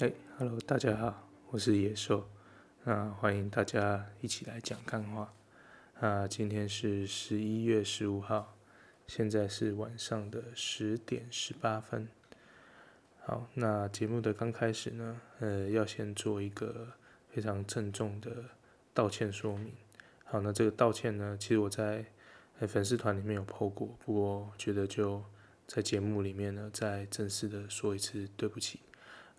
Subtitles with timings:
[0.00, 2.24] 哎哈喽，大家好，我是野兽，
[2.84, 5.34] 那欢迎大家一起来讲干话。
[5.98, 8.56] 啊，今天是十一月十五号，
[9.08, 12.06] 现在是晚上的十点十八分。
[13.24, 16.92] 好，那节目的刚开始呢，呃，要先做一个
[17.30, 18.44] 非常郑重的
[18.94, 19.72] 道歉说明。
[20.22, 22.04] 好，那这个道歉呢，其实我在
[22.68, 25.24] 粉丝团里面有 po 过，不过觉得就
[25.66, 28.78] 在节目里面呢，再正式的说一次对不起。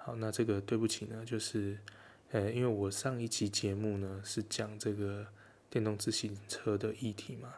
[0.10, 1.78] 好，那这个对不起呢，就是，
[2.32, 5.28] 呃，因为我上一期节目呢是讲这个
[5.70, 7.54] 电动自行车的议题嘛，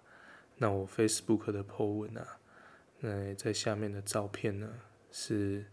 [0.57, 2.39] 那我 Facebook 的 po 文啊，
[2.99, 4.67] 那在下面的照片呢
[5.13, 5.63] 是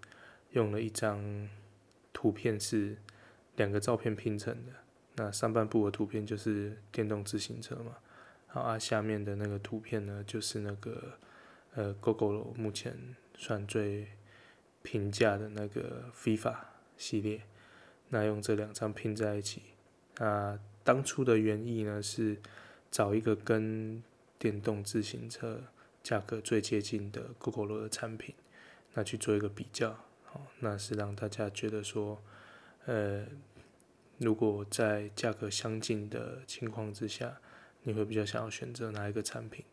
[0.53, 1.49] 用了一张
[2.13, 2.97] 图片，是
[3.57, 4.73] 两个照片拼成的，
[5.17, 7.97] 那上半部的图片就是电动自行车嘛，
[8.47, 11.19] 好啊，下面的那个图片呢就是那个
[11.75, 14.07] 呃 GoGo 目前算最。
[14.81, 16.57] 评价的那个 FIFA
[16.99, 17.41] 系列，
[18.11, 19.63] 那用这两张拼在一起。
[20.19, 22.37] 那当初的原意呢是
[22.91, 24.03] 找一个跟
[24.39, 25.63] 电动自行车
[26.03, 28.35] 价格最接近的 Gogoro 的产品，
[28.95, 29.97] 那去做一个比较。
[30.25, 32.23] 好，那是让大家觉得说，
[32.87, 33.25] 呃，
[34.19, 37.39] 如果在价格相近的情况之下，
[37.83, 39.65] 你会比较想要选择哪一个产品？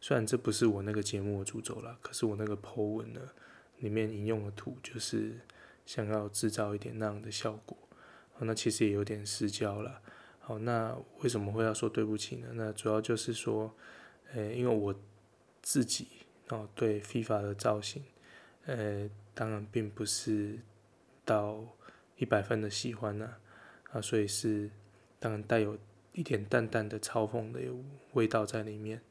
[0.00, 3.20] 虽然这不是我那个节目的主轴啦，可是我那个 Po 文呢，
[3.78, 5.38] 里面引用的图就是
[5.90, 7.76] 想要制造一点那样的效果，
[8.34, 10.00] 好，那其实也有点失焦了。
[10.38, 12.46] 好，那为什么会要说对不起呢？
[12.54, 13.74] 那主要就是说，
[14.32, 14.94] 呃，因为我
[15.60, 16.06] 自己
[16.50, 18.04] 哦对 FIFA 的造型，
[18.66, 20.60] 呃，当然并不是
[21.24, 21.60] 到
[22.18, 23.34] 一百分的喜欢呢，
[23.90, 24.70] 啊，所以是
[25.18, 25.76] 当然带有
[26.12, 27.60] 一点淡淡的嘲讽的
[28.12, 29.02] 味道在里面。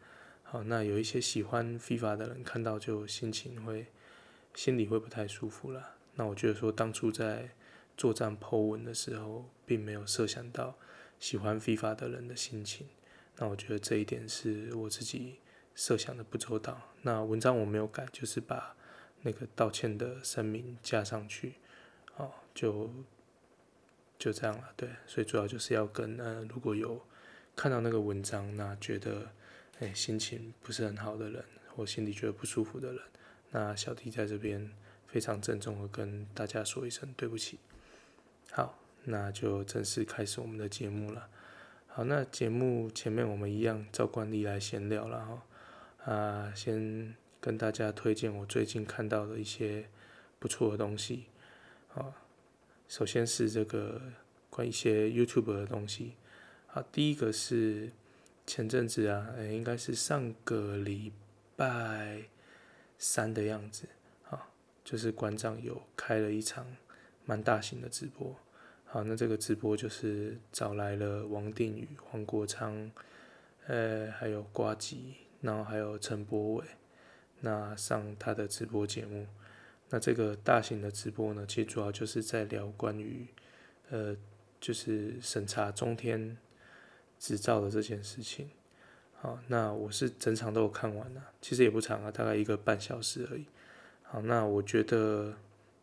[0.44, 3.88] 好，那有一些喜欢 FIFA 的人看到就心情会。
[4.56, 5.99] 心里会不太舒服了。
[6.19, 7.50] 那我觉得说，当初在
[7.96, 10.75] 作战 Po 文的时候，并没有设想到
[11.18, 12.88] 喜欢 FIFA 的人的心情。
[13.38, 15.40] 那我觉得这一点是我自己
[15.75, 16.91] 设想的不周到。
[17.03, 18.75] 那文章我没有改，就是把
[19.22, 21.53] 那个道歉的声明加上去。
[22.18, 22.91] 哦，就
[24.18, 24.74] 就这样了。
[24.75, 27.02] 对，所以主要就是要跟呃，如果有
[27.56, 29.31] 看到那个文章，那觉得
[29.79, 33.02] 哎心情不是很好的人，或心里觉得不舒服的人。
[33.52, 34.69] 那小弟在这边
[35.12, 37.59] 非常郑重的跟大家说一声对不起。
[38.52, 41.28] 好，那就正式开始我们的节目了。
[41.88, 46.14] 好，那节目前面我们一样照惯例来闲聊了哈。
[46.14, 49.90] 啊，先跟大家推荐我最近看到的一些
[50.38, 51.26] 不错的东西。
[51.88, 52.14] 好，
[52.88, 54.02] 首先是这个
[54.50, 56.14] 关于一些 YouTube 的东西。
[56.68, 57.91] 好，第一个是
[58.46, 61.12] 前阵子啊，欸，应该是上个礼
[61.56, 62.24] 拜。
[63.02, 63.88] 三的样子，
[64.90, 66.66] 就是馆长有开了一场
[67.24, 68.36] 蛮大型的直播，
[68.86, 72.90] 好，那这个直播就是找来了王定宇、黄国昌，
[73.68, 76.66] 呃，还有瓜吉，然后还有陈柏伟，
[77.42, 79.28] 那上他的直播节目，
[79.90, 83.28] 那这个大型的直播呢，其实主要就是在聊关于，
[83.92, 84.18] 呃，
[84.60, 86.36] 就是审查中天
[87.20, 88.50] 执照的这件事情。
[89.22, 93.46] 好，那我是整场都有看完了，其实也不长啊，大概一个半小时而已。
[94.12, 95.36] 好，那我觉得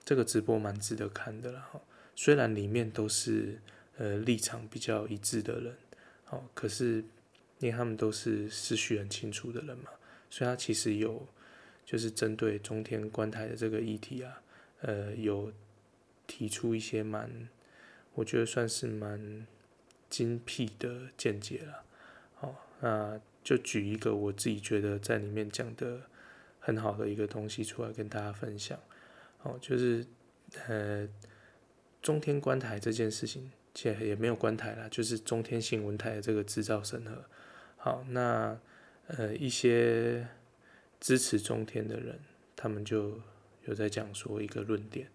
[0.05, 1.81] 这个直播蛮值得看的啦哈。
[2.17, 3.61] 虽然里面都是
[3.99, 5.77] 呃立场比较一致的人，
[6.25, 7.05] 好，可是
[7.61, 9.91] 因为他们都是思绪很清楚的人嘛，
[10.29, 11.25] 所以他其实有
[11.85, 14.43] 就是针对中天观台的这个议题啊，
[14.81, 15.53] 呃，有
[16.27, 17.49] 提出一些蛮，
[18.15, 19.47] 我觉得算是蛮
[20.11, 21.85] 精辟的见解了。
[22.35, 26.01] 好那就举一个我自己觉得在里面讲的
[26.67, 28.77] 很好的一个东西出来跟大家分享，
[29.45, 30.05] 哦，就是
[30.67, 31.09] 呃
[32.03, 37.25] 中天关台这件事情，其实也没有关台啦，就是中天新闻台的这个制造审核。
[37.77, 38.59] 好，那
[39.07, 40.27] 呃一些
[40.99, 42.19] 支持中天的人，
[42.57, 43.21] 他们就
[43.67, 45.09] 有在讲说一个论点，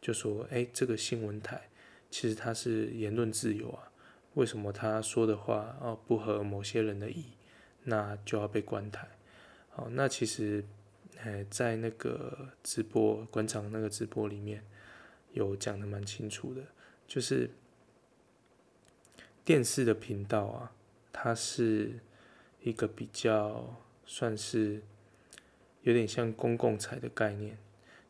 [0.00, 1.68] 就说哎、这个新闻台
[2.10, 3.92] 其实它是言论自由啊。
[4.34, 7.26] 为什么他说的话哦不合某些人的意，
[7.84, 9.06] 那就要被关台？
[9.70, 10.64] 好，那其实，
[11.18, 14.64] 哎，在那个直播官场那个直播里面
[15.32, 16.62] 有讲的蛮清楚的，
[17.06, 17.50] 就是
[19.44, 20.72] 电视的频道啊，
[21.12, 22.00] 它是
[22.62, 24.82] 一个比较算是
[25.82, 27.58] 有点像公共财的概念，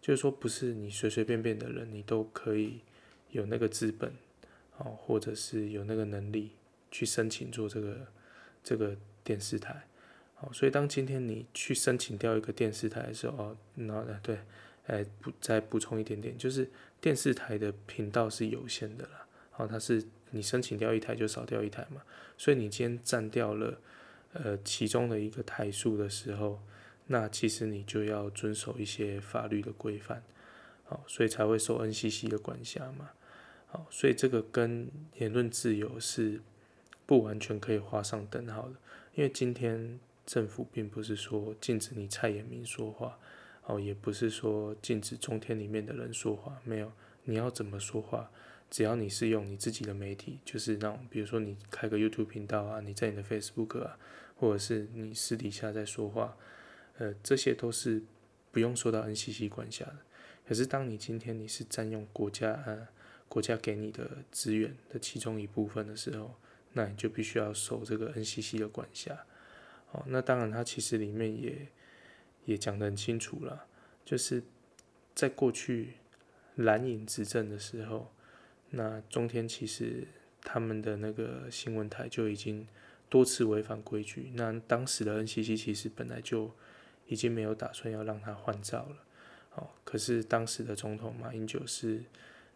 [0.00, 2.80] 就是说不是你随随便便的人，你都可以
[3.30, 4.12] 有那个资本。
[4.78, 6.50] 哦，或者是有那个能力
[6.90, 8.06] 去申请做这个
[8.62, 8.94] 这个
[9.24, 9.85] 电视台，
[10.38, 14.38] 好，所以当今天你去申请掉一个电视台的时候，哦，那对，
[14.86, 22.02] 哎，补再补充一点点，就是电视台的频道是有限的啦，好，它是你申请掉一台就少掉一台嘛，
[22.36, 23.80] 所以你今天占掉了
[24.34, 26.60] 呃其中的一个台数的时候，
[27.06, 30.22] 那其实你就要遵守一些法律的规范，
[30.84, 33.08] 好，所以才会受 NCC 的管辖嘛，
[33.68, 36.42] 好，所以这个跟言论自由是
[37.06, 38.74] 不完全可以画上等号的，
[39.14, 43.18] 因为今天政府并不是说禁止你蔡衍明说话。
[43.68, 46.92] 哦，也不是说禁止中天里面的人说话，没有，
[47.24, 48.30] 你要怎么说话，
[48.70, 53.98] 只要你是用你自己的媒体，就是那种，比如说你开个 YouTube 频道啊，你在你的 Facebook 啊，
[54.36, 56.36] 或者是你私底下在说话，
[56.98, 58.00] 呃，这些都是
[58.52, 59.96] 不用受到 NCC 管辖的。
[60.46, 62.86] 可是当你今天你是占用国家呃
[63.28, 66.36] 国家给你的资源的其中一部分的时候，
[66.74, 69.26] 那你就必须要受这个 NCC 的管辖。
[69.96, 71.68] 哦，那当然它其实里面也。
[72.46, 73.66] 也讲得很清楚了，
[74.04, 74.40] 就是
[75.16, 75.94] 在过去
[76.54, 78.12] 蓝营执政的时候，
[78.70, 80.06] 那中天其实
[80.42, 82.64] 他们的那个新闻台就已经
[83.08, 84.30] 多次违反规矩。
[84.34, 86.48] 那当时的 NCC 其实本来就
[87.08, 88.96] 已经没有打算要让他换照了，
[89.56, 92.00] 哦，可是当时的总统马英九是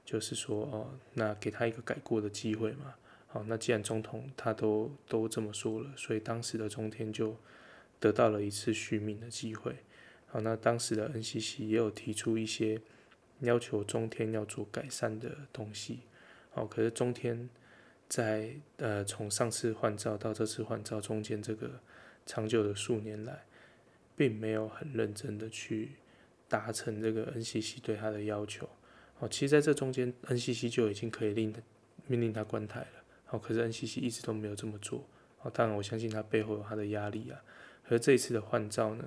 [0.04, 2.94] 就是说哦，那给他一个改过的机会嘛，
[3.31, 7.37] 好，那既然总统他都都这么说了，所以当时的中天就。
[8.03, 9.77] 得到了一次续命的机会，
[10.29, 12.81] 好，那当时的 NCC 也有提出一些
[13.41, 15.99] 要求中天要做改善的东西，
[16.50, 17.50] 好，可是中天
[18.09, 21.79] 在呃从上次换照到这次换照中间这个
[22.25, 23.44] 长久的数年来，
[24.17, 25.91] 并没有很认真的去
[26.49, 28.67] 达成这个 NCC 对他的要求，
[29.19, 31.55] 好，其实在这中间 NCC 就已经可以令
[32.06, 33.00] 命令他关台了，
[33.31, 35.06] 好，可是 NCC 一直都没有这么做，
[35.38, 37.41] 好，当然我相信他背后有他的压力啊。
[37.88, 39.05] 而这一次的换照呢，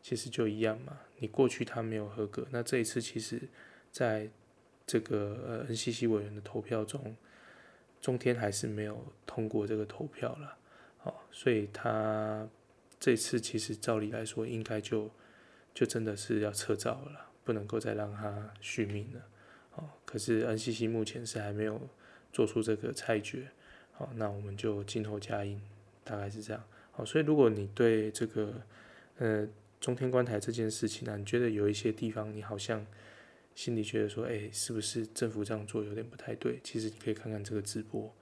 [0.00, 0.96] 其实就一样嘛。
[1.18, 3.42] 你过去他没有合格，那这一次其实
[3.90, 4.30] 在
[4.86, 7.16] 这个呃 NCC 委员的投票中，
[8.00, 10.56] 中天还是没有通过这个投票了。
[11.02, 12.48] 哦，所以他
[13.00, 15.10] 这次其实照理来说，应该就
[15.74, 19.20] 就真的是要撤照了，不能够再让他续命了。
[19.74, 21.88] 哦，可是 NCC 目前是还没有
[22.32, 23.48] 做出这个裁决。
[23.96, 25.60] 好，那我们就静候佳音，
[26.02, 26.62] 大概是这样。
[26.90, 28.52] 好，所以如果你对这个，
[29.18, 29.48] 呃，
[29.80, 32.84] 中天观台这件事情呢，你觉得有一些地方你好像
[33.54, 36.58] 心里觉得说，哎，是不是政府这样做有点不太对？
[36.64, 38.12] 其实你可以看看这个直播，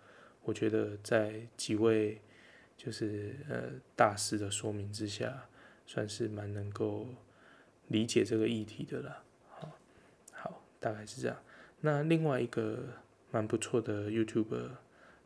[0.43, 2.21] 我觉得在几位
[2.77, 5.49] 就是呃大师的说明之下，
[5.87, 7.07] 算是蛮能够
[7.89, 9.23] 理解这个议题的啦。
[9.49, 9.79] 好，
[10.33, 11.37] 好，大概是这样。
[11.81, 12.79] 那另外一个
[13.31, 14.69] 蛮不错的 YouTuber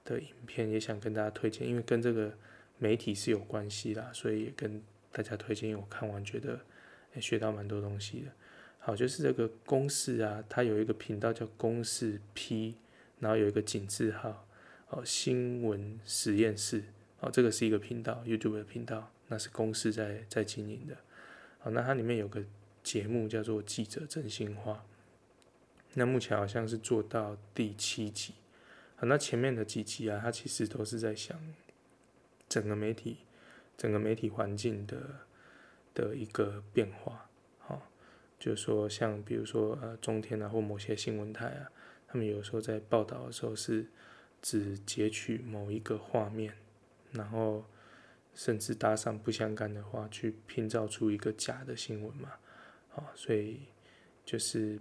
[0.06, 2.32] 的影片，也想跟大家推荐，因为跟这个。
[2.78, 5.74] 媒体是有关系啦，所以也跟大家推荐。
[5.74, 6.60] 我看完觉得，
[7.14, 8.26] 也学到蛮多东西的。
[8.78, 12.74] 好，就是这个公视啊，它有一个频道叫公视 P，
[13.18, 14.46] 然后有一个井字号，
[14.90, 16.84] 哦，新闻实验室，
[17.20, 20.94] 哦，这个是一个频道，YouTube 的频道，那是公视在在经营的。
[21.58, 22.44] 好，那它里面有个
[22.82, 24.74] 节目叫做《记者真心话》，
[25.94, 28.34] 那目前好像是做到第七集。
[28.96, 31.38] 好，那前面的几集啊，它其实都是在想。
[32.48, 33.18] 整个媒体，
[33.76, 34.96] 整个媒体环境的
[35.92, 37.90] 的一个变化，好，
[38.38, 41.68] 就是说，像比如说呃，中天啊，或某些新闻台啊，
[42.06, 43.84] 他们有时候在报道的时候是
[44.40, 46.54] 只截取某一个画面，
[47.10, 47.64] 然后
[48.32, 52.34] 甚至搭上不相干的话去拼造出一个假的新闻嘛，
[52.90, 53.58] 好，所以
[54.24, 54.78] 就是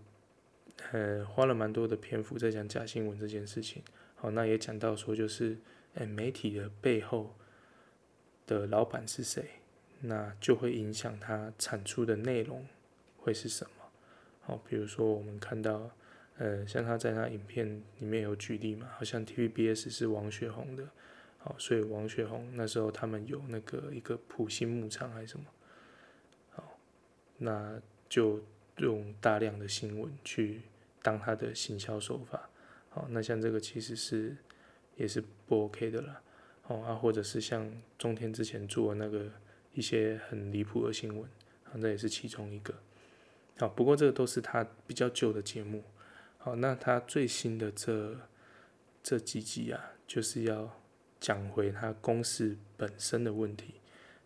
[0.91, 3.81] 呃花了蛮多的篇幅在讲假新闻这件事情，
[4.15, 5.57] 好，那也讲到说就是，
[5.93, 7.36] 哎，媒体的背后。
[8.48, 9.43] 的老板是谁，
[10.01, 12.63] 那就会影响他产出的内容
[13.17, 13.72] 会是什么。
[14.41, 15.89] 好，比如说我们看到，
[16.38, 20.88] 呃，像他在他影片里面有举例嘛，好像 TVBS 是王雪红的，
[21.39, 25.45] 好，所以王雪红那时候他们有那个一个普星牧场还是什么，
[26.51, 26.77] 好，
[27.39, 28.43] 那就
[28.77, 30.62] 用大量的新闻去
[31.01, 32.48] 当他的行销手法，
[32.95, 34.33] 好，那像这个其实是
[34.95, 36.21] 也是不 OK 的啦。
[36.67, 39.29] 哦啊，或者是像中天之前做的那个
[39.73, 41.29] 一些很离谱的新闻，
[41.65, 42.73] 啊，那也是其中一个。
[43.57, 45.83] 好，不过这个都是他比较旧的节目。
[46.37, 48.17] 好，那他最新的这
[49.03, 50.81] 这几集啊，就是要
[51.19, 53.75] 讲回他公司本身的问题。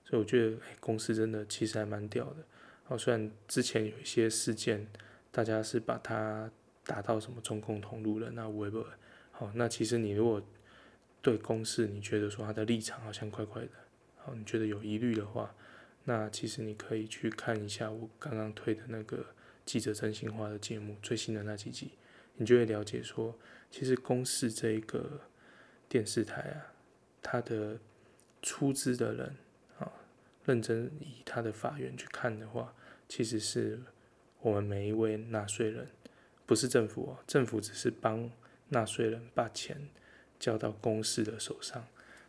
[0.05, 2.45] 所以我觉得，哎，公司真的其实还蛮屌的。
[2.83, 4.87] 好，虽然之前有一些事件，
[5.31, 6.51] 大家是把它
[6.89, 8.83] 达到什么中共同路人，那会不？
[9.29, 10.41] 好，那其实你如果
[11.21, 13.69] 对公视，你觉得说他的立场好像怪怪的，
[14.17, 15.53] 好，你觉得有疑虑的话，
[16.05, 19.23] 那其实你可以去看一下我刚刚推的那个
[19.65, 21.91] 记者真心话的节目最新的那几集，
[22.37, 23.37] 你就会了解说，
[23.69, 25.21] 其实公视这一个
[25.87, 26.73] 电视台啊，
[27.21, 27.77] 它的
[28.41, 29.35] 出资的人
[29.77, 29.91] 啊，
[30.43, 32.73] 认真以他的法源去看的话，
[33.07, 33.79] 其实是
[34.41, 35.87] 我们每一位纳税人，
[36.49, 38.27] 不是政府哦，政府只是帮
[38.69, 39.87] 纳税人把钱
[40.39, 41.85] 交到公司的手上，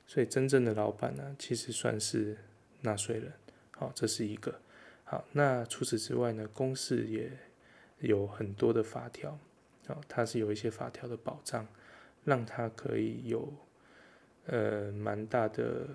[0.06, 2.36] 所以真正的老板呢，其实算是
[2.82, 3.32] 纳税人。
[3.70, 4.60] 好，这是一个。
[5.04, 7.32] 好，那除此之外呢，公司也
[8.00, 9.38] 有很多的法条，
[9.86, 11.66] 好，它是有一些法条的保障，
[12.24, 13.50] 让它可以有
[14.44, 15.86] 呃蛮大的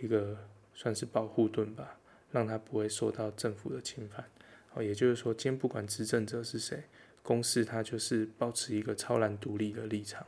[0.00, 0.36] 一个
[0.74, 2.00] 算是保护盾吧，
[2.32, 4.24] 让它不会受到政府的侵犯。
[4.70, 6.82] 好，也就是说，今天不管执政者是谁，
[7.22, 10.26] 公司它就是保持一个超然独立的立场。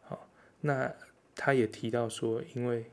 [0.00, 0.28] 好，
[0.60, 0.94] 那
[1.34, 2.90] 他也提到说，因为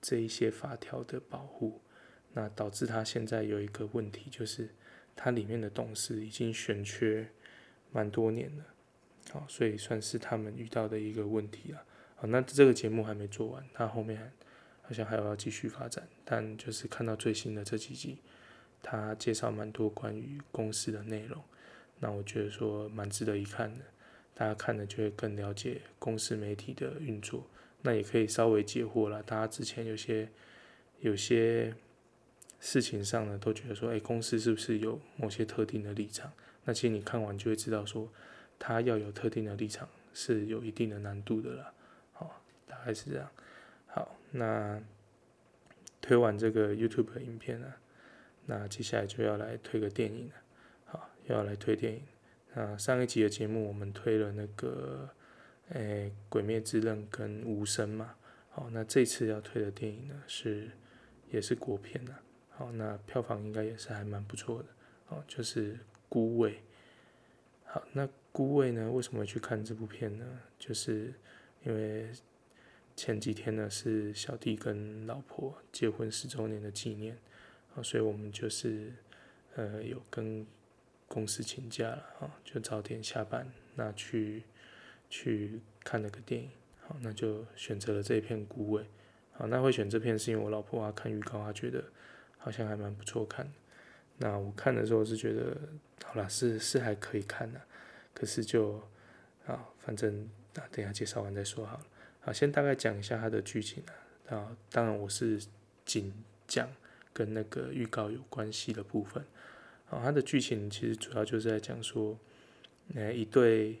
[0.00, 1.80] 这一些法条的保护。
[2.32, 4.68] 那导致他现在有一个问题，就是
[5.16, 7.28] 它里面的董事已经悬缺
[7.90, 8.64] 蛮多年了，
[9.32, 11.82] 好，所以算是他们遇到的一个问题了。
[12.14, 14.32] 好，那这个节目还没做完，他后面
[14.82, 18.18] 好像还有要继续发展，但就是看到最新的这几集，
[18.80, 21.42] 他介绍蛮多关于公司的内容，
[22.00, 23.80] 那我觉得说蛮值得一看的，
[24.34, 27.46] 大家看了就会更了解公司媒体的运作，
[27.82, 29.22] 那也可以稍微解惑了。
[29.22, 30.28] 大家之前有些
[30.98, 31.72] 有些。
[32.62, 36.30] 事情上呢，都觉得说，哎、公司是不是有某些特定的立场？
[36.66, 38.06] 那其实你看完就会知道，说
[38.58, 41.72] 他要有特定的立场是有一定的难度的啦。
[42.12, 43.30] 好，大概是这样。
[43.86, 44.78] 好，那
[46.02, 47.72] 推完这个 YouTube 影片呢，
[48.44, 50.34] 那接下来就要来推个电影了。
[51.32, 52.02] 要来推电影。
[52.54, 55.08] 那上一集的节目我们推了那个，
[55.68, 58.14] 诶、《鬼灭之刃》跟《无声》嘛。
[58.50, 60.70] 好，那这次要推的电影呢，是
[61.30, 62.20] 也是国片啊。
[62.48, 64.68] 好，那票房应该也是还蛮不错的。
[65.08, 65.74] 哦，就是
[66.08, 66.52] 《孤味》。
[67.64, 70.26] 好，那《孤味》呢，为什么会去看这部片呢？
[70.58, 71.14] 就是
[71.64, 72.10] 因为
[72.96, 77.16] 前几天呢是小弟跟老婆结婚十周年的纪念，
[77.76, 78.92] 啊，所以我们就是
[79.54, 80.44] 呃有跟
[81.10, 84.44] 公司请假了，啊，就早点下班，那去
[85.10, 86.48] 去看那个电影。
[86.86, 88.82] 好，那就选择了这一片《孤味》。
[89.32, 91.82] 好，那会选这片是因为我老婆啊看预告，啊觉得。
[92.42, 93.46] 好像还蛮不错看，
[94.16, 95.54] 那我看的时候是觉得，
[96.02, 97.60] 好啦，是是还可以看的，
[98.14, 98.82] 可是就
[99.46, 101.86] 啊，反正啊，等下介绍完再说好了。
[102.20, 103.84] 好，先大概讲一下它的剧情
[104.30, 105.38] 啊，啊，当然我是
[105.84, 106.10] 仅
[106.48, 106.66] 讲
[107.12, 109.22] 跟那个预告有关系的部分。
[109.90, 112.18] 哦，它的剧情其实主要就是在讲说，
[112.94, 113.78] 呃，一对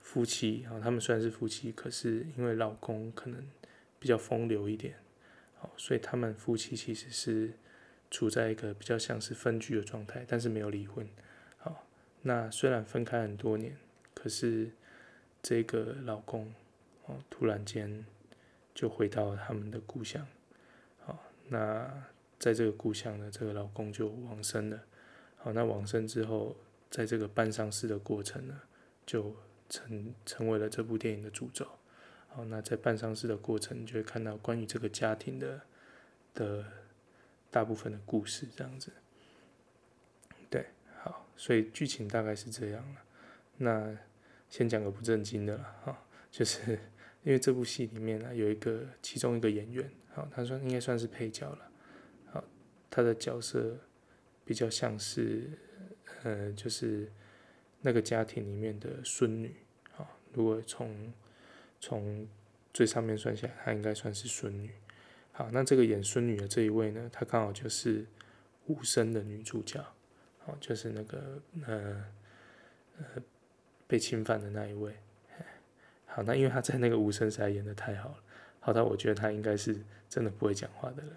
[0.00, 3.42] 夫妻，啊，他们虽然是夫妻，可是因为老公可能
[3.98, 4.96] 比较风流一点。
[5.78, 7.50] 所以他们夫妻其实是
[8.10, 11.08] 处在一个比较像是分居的状态，但是没有离婚。
[11.56, 11.86] 好，
[12.20, 13.74] 那虽然分开很多年，
[14.12, 14.70] 可是
[15.42, 16.52] 这个老公
[17.06, 18.04] 哦，突然间
[18.74, 20.26] 就回到了他们的故乡。
[21.00, 21.18] 好，
[21.48, 21.90] 那
[22.38, 24.84] 在这个故乡呢，这个老公就往生了。
[25.44, 26.56] 好，那往生之后，
[26.90, 28.58] 在这个办丧事的过程呢，
[29.04, 29.36] 就
[29.68, 31.68] 成成为了这部电影的主轴。
[32.28, 35.60] 好，那在办丧事的过程，就会看到关于这个家庭的
[36.32, 36.64] 的
[37.50, 38.90] 大部分的故事，这样子。
[40.48, 40.64] 对，
[41.02, 43.02] 好，所以剧情大概是这样了。
[43.58, 43.94] 那
[44.48, 46.72] 先讲个不正经的了，哈，就是
[47.22, 51.70] 因为这部戏里面呢，有一个其中一个演员，好，他算应该算是配角了，
[52.32, 52.42] 好，
[52.88, 53.76] 他的角色
[54.44, 55.50] 比较像是，
[56.22, 57.10] 呃，就是
[57.80, 59.54] 那个家庭里面的孙女，
[59.92, 61.12] 好，如果从
[61.80, 62.28] 从
[62.72, 64.70] 最上面算下来，她应该算是孙女。
[65.32, 68.06] 好，那这个演孙女的这一位呢，她刚好就是
[68.66, 69.84] 无声的女主角，
[70.38, 72.04] 好，就是那个呃
[72.98, 73.04] 呃
[73.86, 74.94] 被侵犯的那一位。
[76.06, 78.22] 好，那因为她在那个无声实在演的太好了，
[78.60, 79.76] 好到我觉得她应该是
[80.08, 81.12] 真的不会讲话的人，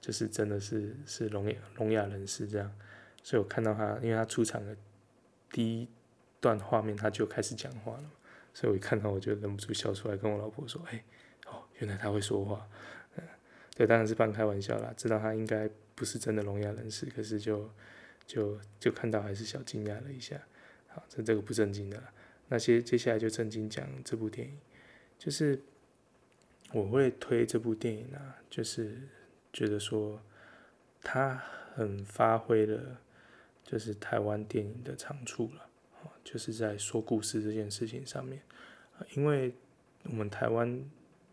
[0.00, 2.72] 就是真的是是聋哑聋哑人士这样。
[3.22, 4.76] 所以我看到他，因为他出场的
[5.50, 5.88] 第一
[6.40, 8.10] 段画面，他就开始讲话了。
[8.54, 11.04] 所以我一看到，我就忍不住笑出来，跟我老婆说：“哎，
[11.46, 12.66] 哦，原来他会说话。”
[13.16, 13.24] 嗯，
[13.76, 14.92] 对，当然是半开玩笑啦。
[14.96, 17.70] 知道他应该不是真的聋哑人士，可是就
[18.26, 20.40] 就就看到还是小惊讶了一下。
[20.88, 22.12] 好，这这个不正经的啦。
[22.48, 24.58] 那接接下来就正经讲这部电影，
[25.18, 25.60] 就是
[26.72, 28.98] 我会推这部电影啊，就是
[29.52, 30.20] 觉得说
[31.02, 31.42] 他
[31.74, 32.98] 很发挥了，
[33.64, 35.66] 就是台湾电影的长处了。
[36.22, 38.42] 就是在说故事这件事情上面，
[39.14, 39.54] 因为
[40.04, 40.82] 我们台湾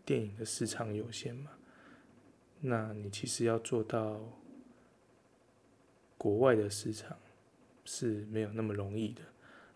[0.04, 1.50] 电影的市场有限嘛，
[2.60, 4.20] 那你其实要做到
[6.16, 7.16] 国外的市场
[7.84, 9.22] 是没有那么容易的。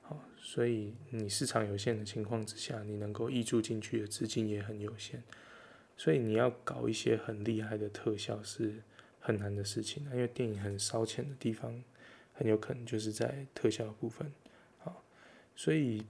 [0.01, 5.23] 好，所以你市场有限的情况之下，你能够挹注进去的资金也很有限，
[6.03, 8.83] 所以你要搞一些很厉害的特效是
[9.21, 11.81] 很难的事情，因为电影很烧钱的地方，
[12.33, 14.33] 很有可能就是在特效的部分。
[14.81, 15.05] 好，
[15.55, 16.05] 所以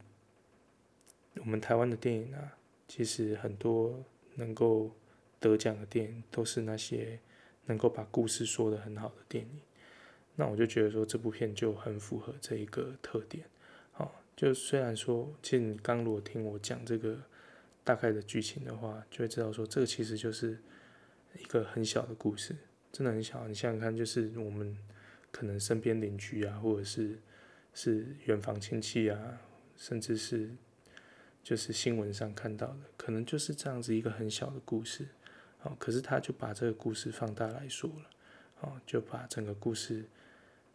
[1.34, 2.56] 我们台湾的电影啊，
[2.88, 4.02] 其实很多
[4.36, 4.90] 能够
[5.38, 7.20] 得奖的电影，都是那些
[7.66, 9.60] 能够把故事说得很好的电影。
[10.36, 13.44] 那我就觉得说，这部片就很符合这一个特点。
[13.90, 17.20] 好，就虽然说，其实你刚如果听我讲这个
[17.84, 20.58] 大概的剧情的话，就会知道说，这个其实就是
[21.38, 22.56] 一个很小的故事，
[22.92, 23.46] 真的很小。
[23.48, 24.76] 你想想看，就是我们
[25.30, 27.18] 可能身边邻居啊，或者是
[27.74, 29.40] 是远房亲戚啊，
[29.76, 30.50] 甚至是
[31.42, 35.08] 就是新闻上看到的，可能就是这样子一个很小的故事。
[35.62, 38.10] 哦，可是他就把这个故事放大来说了，
[38.60, 40.04] 哦，就把整个故事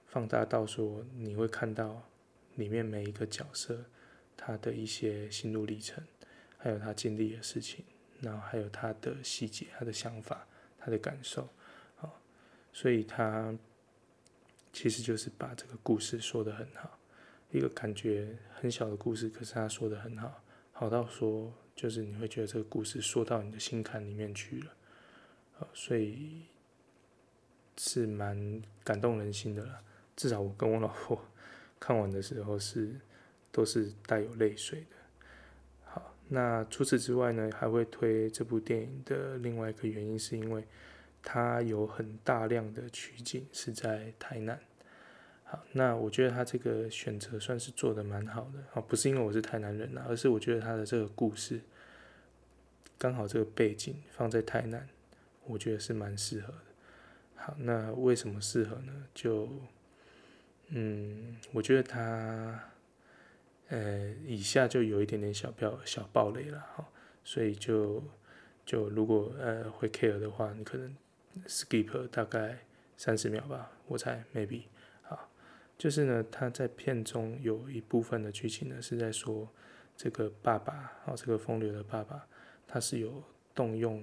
[0.05, 2.09] 放大到说，你会看到。
[2.55, 3.85] 里面每一个角色，
[4.35, 6.03] 他的一些心路历程，
[6.57, 7.85] 还有他经历的事情，
[8.19, 10.47] 然后还有他的细节、他的想法、
[10.79, 11.47] 他的感受，
[12.01, 12.11] 啊，
[12.73, 13.55] 所以他
[14.73, 16.99] 其实就是把这个故事说得很好，
[17.51, 24.73] 一个感觉很小的故事，可是他说得很好，好到说就是你会觉得这个故事说到你的心坎里面去了，
[25.59, 26.43] 好，所以
[27.77, 29.81] 是蛮感动人心的啦，
[30.15, 31.23] 至少我跟我老婆。
[31.79, 32.99] 看完的时候是
[33.51, 34.96] 都是带有泪水的。
[36.29, 40.63] 那除此之外呢，还会推这部电影的另外一个原因，是因为
[41.23, 44.59] 它有很大量的取景是在台南。
[45.43, 48.61] 好，那我觉得他这个选择算是做得蛮好的。
[48.71, 51.61] 好，不是因为我是台南人呐，而是我觉得他的这个故事
[52.97, 54.85] 刚好这个背景放在台南，
[55.45, 56.59] 我觉得是蛮适合的。
[57.35, 58.91] 好，那为什么适合呢？
[59.13, 59.47] 就
[60.67, 62.61] 嗯，我觉得他，
[63.69, 66.87] 呃，以下就有一点点小爆小爆雷了哈，
[67.23, 68.01] 所以就
[68.65, 70.95] 就如果呃会 care 的话，你可能
[71.47, 72.57] skip 大概
[72.95, 74.63] 三十秒吧，我猜 maybe
[75.03, 75.29] 好，
[75.77, 79.47] 就是呢，他在片中有一部分的剧情呢是在说
[79.95, 82.25] 这个爸爸，哦，这个风流的爸爸，
[82.65, 84.01] 他是有动用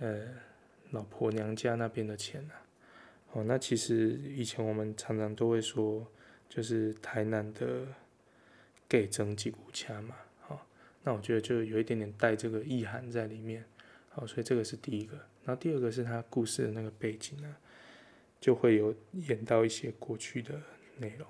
[0.00, 0.26] 呃
[0.90, 2.62] 老婆娘家那边的钱啊。
[3.32, 6.06] 哦，那其实以前我们常常都会说，
[6.48, 7.86] 就是台南的
[8.94, 10.64] gay 争几股掐嘛，好，
[11.02, 13.64] 那我觉得就有一点点带这个意涵在里面，
[14.10, 15.16] 好，所以这个是第一个。
[15.44, 17.56] 然后第二个是他故事的那个背景呢，
[18.40, 20.62] 就会有演到一些过去的
[20.98, 21.26] 内容。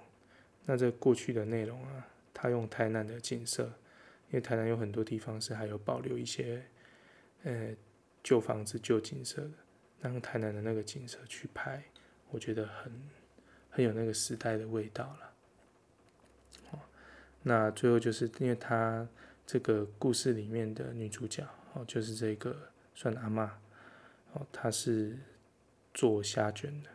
[0.66, 3.64] 那这过去的内容啊，他用台南的景色，
[4.28, 6.62] 因为台南有很多地方是还有保留一些，
[7.44, 7.74] 呃，
[8.22, 9.52] 旧房子、旧景色的，
[10.02, 11.82] 那用台南的那个景色去拍。
[12.28, 12.92] 我觉得很
[13.70, 15.33] 很有那个时代的味道了。
[17.46, 19.06] 那最后就是因为他
[19.46, 22.56] 这个故事里面的女主角哦，就是这个
[22.94, 23.48] 算阿嬷
[24.32, 25.18] 哦，她是
[25.92, 26.90] 做虾卷的。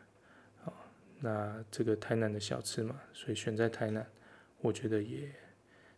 [0.65, 0.73] 哦，
[1.19, 4.05] 那这个台南的小吃嘛，所以选在台南，
[4.61, 5.31] 我觉得也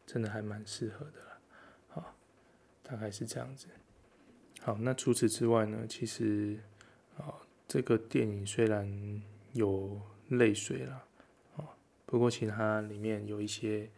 [0.05, 1.39] 真的还蛮适合的了。
[1.87, 2.15] 好，
[2.83, 3.67] 大概是这样子。
[4.59, 6.59] 好，那除此之外呢，其实
[7.15, 7.35] 哦，
[7.67, 11.03] 这个电影虽然有泪水了，
[11.55, 11.69] 哦，
[12.05, 13.89] 不过其他里面有一些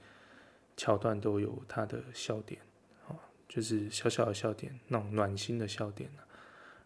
[0.76, 2.62] 桥段都有它的笑点，
[3.08, 3.16] 哦，
[3.48, 6.10] 就是小小的笑点，那种暖心的笑点，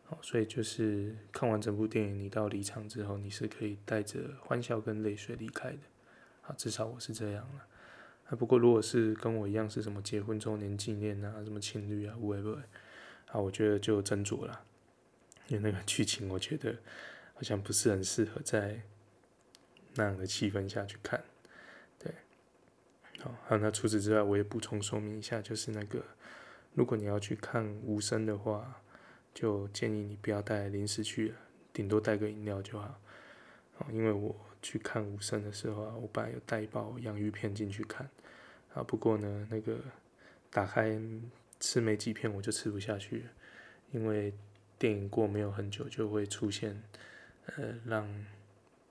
[0.10, 5.80] 哦，所以就是看完整部电影，你到离场之后，你是可以带着欢笑跟泪水离开的，
[6.44, 7.68] 啊，至少我是这样了。
[8.30, 12.58] 啊，不过如果是跟我一样是什么结婚周年纪念啊，什么情侣啊会不会
[13.32, 14.66] 啊，我觉得就斟酌了，
[15.48, 16.76] 因为那个剧情，我觉得。
[17.38, 18.82] 好像不是很适合在
[19.94, 21.24] 那样的气氛下去看，
[23.20, 26.04] 好，那除此之外，我也补充说明一下，就是那个，
[26.74, 28.82] 如果你要去看无声的话，
[29.34, 31.36] 就建议你不要带零食去了，
[31.74, 33.00] 顶多带个饮料就好。
[33.80, 38.10] 哦因为我去看无声的时候啊，我本来有带一包洋芋片进去看，
[38.74, 39.78] 啊，不过呢，那个
[40.50, 41.00] 打开
[41.60, 43.26] 吃没几片我就吃不下去，
[43.92, 44.34] 因为
[44.80, 46.82] 电影过没有很久就会出现。
[47.56, 48.06] 呃，让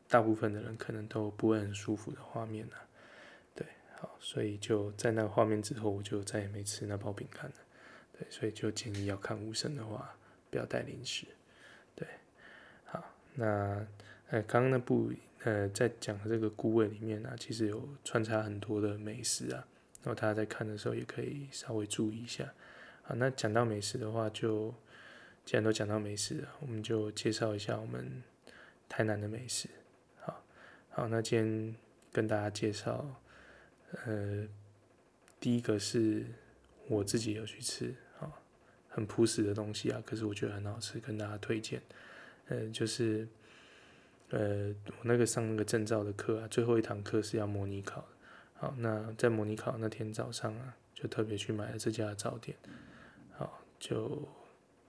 [0.08, 2.85] 大部分的人可能都不会很舒服的画面啊，
[3.98, 7.54] 好，所以就在那个画面之后，我就再也没吃那包饼干了，
[8.12, 10.14] 对，所以就建议要看无声的话，
[10.50, 11.26] 不要带零食，
[11.94, 12.06] 对，
[12.84, 13.04] 好，
[13.34, 13.86] 那
[14.28, 15.10] 呃，刚刚那部
[15.44, 19.66] 呃在讲的这个孤味里面呢，其实有穿插很多的美食啊，
[20.02, 22.52] 然后大家在看的时候也可以稍微注意一下，
[23.02, 24.74] 好，那讲到美食的话，就
[25.44, 28.22] 既然都讲到美食了，我们就介绍一下我们。
[28.88, 29.68] 台南的美食，
[30.20, 30.44] 好，
[30.90, 31.74] 好，那今天
[32.12, 33.04] 跟大家介绍，
[34.04, 34.46] 呃，
[35.40, 36.26] 第一个是
[36.88, 38.30] 我自己有去吃啊，
[38.88, 41.82] 很朴实的东西啊，可是我觉得很好吃，跟大家推荐。
[42.48, 43.26] 呃，就是
[44.30, 48.06] 呃，我那个上那个证照的课啊，最后一堂课是要模拟考。
[48.54, 52.56] 好，那在模拟考那天早上啊，就特别去买了这家的早点。
[53.36, 54.28] 好，就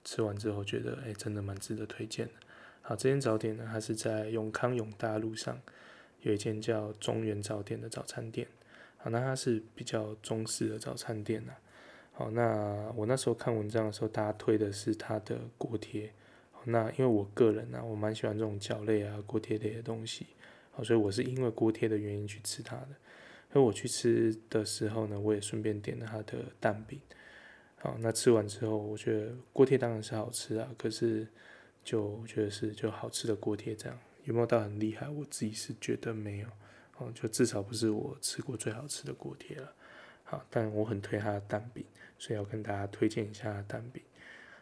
[0.04, 2.32] 吃完之后觉得，哎、真的蛮值得推荐的。
[2.82, 5.60] 好，这间早点呢，它是在永康永大路上
[6.22, 8.46] 有一间叫中原早点的早餐店。
[8.98, 11.52] 好，那它是比较中式的早餐店呐。
[12.12, 16.12] 好，那我那时候看文章的时候，大家推的是它的锅贴。
[16.64, 20.26] 那因为我个人呢、啊，我蛮喜欢这种饺类啊、锅贴类的东西。
[20.72, 22.88] 好，所以我是因为锅贴的原因去吃它的。
[23.52, 27.00] 而我去吃的时候呢，我也顺便点了它的蛋饼。
[27.76, 31.26] 好，那吃完之后，我觉得锅贴当然是好吃啊，可是。
[31.84, 35.08] 就我觉得是就好吃的锅贴这样，有没有到很厉害？
[35.08, 36.48] 我自己是觉得没有，
[36.98, 39.72] 哦，就至少不是我吃过最好吃的锅贴了。
[40.24, 41.84] 好，但我很推它的蛋饼，
[42.18, 44.02] 所以要跟大家推荐一下蛋饼。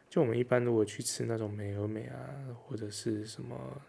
[0.09, 2.17] 就我们一般如果去吃那种美而美啊，
[2.63, 3.83] 或者是什么，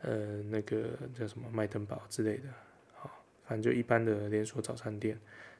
[0.00, 2.48] 呃，那个叫什么麦登堡之类的，
[2.94, 5.16] 好，反正就一般的连锁早餐店，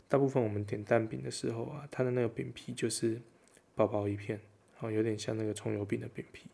[0.08, 3.20] 大部分我们点蛋饼的时候啊，它的那个饼皮就是
[3.76, 4.40] 薄薄一片，
[4.80, 6.48] 哦，有点像那个葱油饼的饼皮。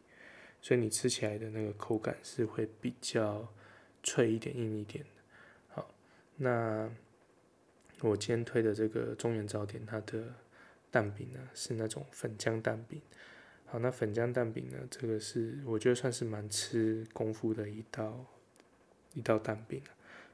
[0.61, 3.47] 所以你吃起来的那个口感是会比较
[4.03, 5.05] 脆一点、硬一点。
[6.37, 6.91] 那
[8.01, 10.35] 我今天推的这个中原早点，它的
[10.91, 13.01] 蛋饼呢是那种粉浆蛋饼。
[13.67, 18.25] 好，那粉浆蛋饼呢，这个是我觉得算是蛮吃功夫的一道
[19.15, 19.83] 一道蛋饼，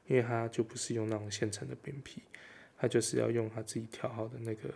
[0.07, 2.21] 因为它就不是用那种现成的饼皮，
[2.77, 4.73] 它就是要用它自己调好的那个，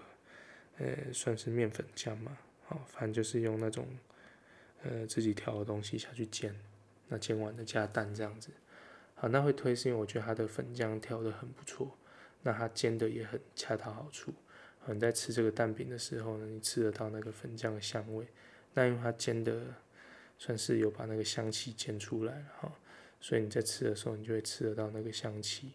[0.77, 2.37] 呃，算是面粉浆嘛。
[2.65, 3.87] 好，反正就是用那种。
[4.83, 6.55] 呃，自己调的东西下去煎，
[7.07, 8.51] 那煎完的加蛋这样子。
[9.25, 11.97] 好，那会推是因为我觉得它的粉浆调的很不错，
[12.43, 14.31] 那它煎的也很恰到好处。
[14.85, 18.27] 你在吃这个蛋饼的时候呢，你吃得到那个粉浆的香味。
[18.75, 19.73] 那因为它煎的
[20.37, 22.71] 算是有把那个香气煎出来哈，
[23.19, 25.71] 所以你在吃的时候你就会吃得到那个香气。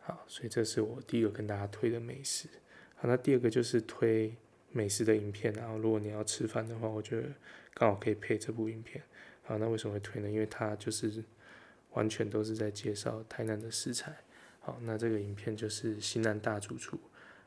[0.00, 2.50] 好，所以这是我第一个跟大家推的美食。
[2.96, 4.36] 好，那第二个就是推
[4.72, 7.28] 美食的影片，然后如果你要吃饭的话，我觉得。
[7.76, 9.02] 刚好可以配这部影片，
[9.42, 10.30] 好，那为什么会推呢？
[10.30, 11.24] 因为它就是
[11.94, 14.14] 完全都是在介绍台南的食材，
[14.60, 16.98] 好，那这个影片就是新南大主厨，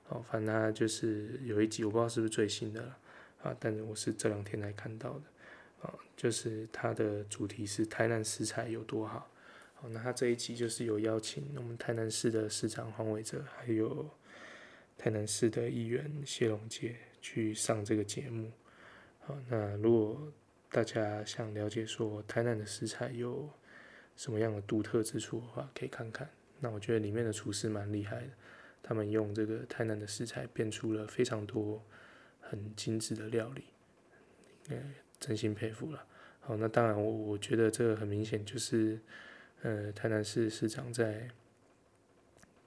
[0.07, 2.97] 好，反正它就是有一集我不知道是不是最新的了，
[3.43, 9.29] 啊，但是我是这两天才看到的，啊，就是它的主题是台南食材有多好，
[9.75, 14.09] 好，那它这一集就是有邀请我们台南市的市长黄伟哲，还有
[14.97, 18.51] 台南市的议员谢龙杰去上这个节目。
[19.19, 20.31] 好，那如果
[20.71, 23.49] 大家想了解说台南的食材有
[24.17, 26.29] 什么样的独特之处的话，可以看看。
[26.59, 28.29] 那我觉得里面的厨师蛮厉害的，
[28.83, 31.81] 他们用这个台南的食材变出了非常多
[32.41, 33.63] 很精致的料理，
[34.69, 36.03] 嗯，真心佩服了。
[36.41, 38.99] 好，那当然我我觉得这个很明显就是，
[39.61, 41.29] 呃，台南市市长在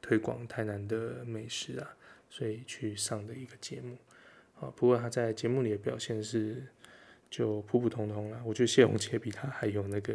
[0.00, 1.96] 推广台南的美食啊，
[2.28, 3.98] 所以去上的一个节目。
[4.60, 6.62] 啊，不过他在节目里的表现是
[7.30, 8.42] 就普普通通啦。
[8.44, 10.14] 我觉得谢龙介比他还有那个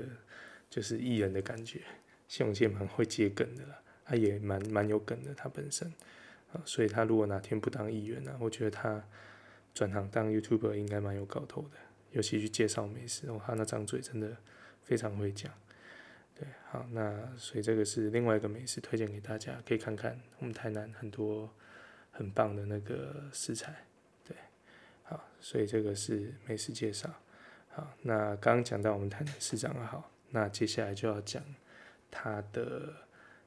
[0.70, 1.82] 就是艺人的感觉，
[2.28, 5.88] 谢龙介蛮会接梗的啦，他也蛮蛮有梗的他本身
[6.52, 9.04] 啊，所以他如果哪天不当艺人呢，我觉得他
[9.74, 11.78] 转行当 YouTuber 应该蛮有搞头的，
[12.12, 14.36] 尤其去介绍美食，哦，他那张嘴真的
[14.84, 15.52] 非常会讲。
[16.34, 21.50] 对，好，那所以这个是另外一个美食推荐给大家，可以看看我们台南很多
[22.12, 23.86] 很棒的那个食材。
[24.28, 24.36] 对
[25.04, 27.10] 好，所以这个是美食介绍。
[27.70, 31.44] 好，那刚刚讲到我们台南市长好，那接下来就要讲
[32.10, 32.94] 他的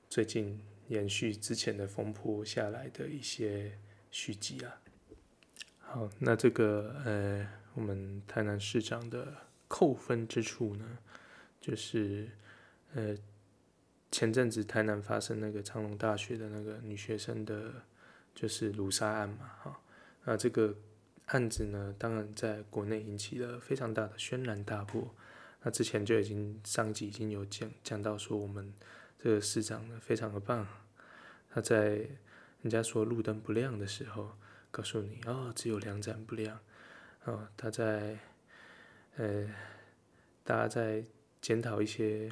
[0.09, 3.79] 最近延续之前的风波下来的一些
[4.11, 4.81] 续集啊。
[5.79, 9.35] 好，那这个呃，我们台南市长的
[9.69, 10.99] 扣分之处呢，
[11.61, 12.29] 就是
[12.95, 13.17] 呃，
[14.11, 17.73] 前阵子台南发生那个长荣大学的那个女学生的，
[18.35, 19.81] 就是卢杀案嘛，哈，
[20.25, 20.77] 那这个。
[21.31, 25.15] 案子呢，当然在国内引起了非常大的轩然大波。
[25.63, 28.73] 那之前就已经上集已经有讲讲到说，我们
[29.19, 30.67] 这个市长呢非常的棒。
[31.51, 32.07] 他在
[32.63, 34.33] 人家说路灯不亮的时候，
[34.71, 36.61] 告诉你哦，只有两盏不亮。
[37.25, 38.19] 哦，他在
[39.17, 39.49] 呃，
[40.45, 41.05] 大家在
[41.41, 42.31] 检讨一些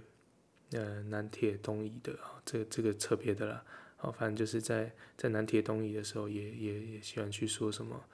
[0.73, 3.65] 呃南铁东移的啊，这这个特别的啦。
[3.99, 8.05] 哦，反正就是在在南铁东移的时候，也也也喜欢去说什么。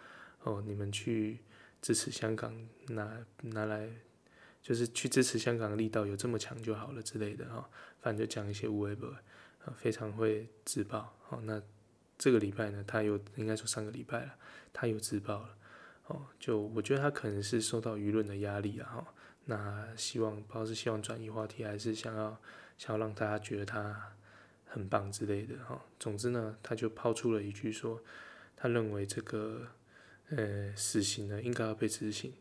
[0.44, 1.38] 哦，你们去
[1.80, 2.56] 支持香港
[2.88, 3.88] 拿拿来，
[4.62, 7.68] 就是去支持香港的力道有这么强就好了之类的哈、
[8.00, 9.08] 反正就讲一些无谓的，
[9.64, 11.12] 呃，非常会自爆。
[11.28, 11.60] 哦，那
[12.16, 14.34] 这个礼拜呢，他又应该说上个礼拜了，
[14.72, 15.56] 他又自爆了。
[16.06, 18.88] 哦，就我觉得他可能是受到舆论的压力啊。
[18.88, 19.14] 哈，
[19.46, 22.40] 那希望不知道是希望转移话题，还是想要
[22.78, 24.12] 想要让大家觉得他
[24.64, 25.56] 很棒之类的。
[25.64, 28.00] 哈，总之呢，他就抛出了一句说，
[28.54, 29.66] 他认为这个
[30.30, 32.32] 呃死刑呢应该要被执行。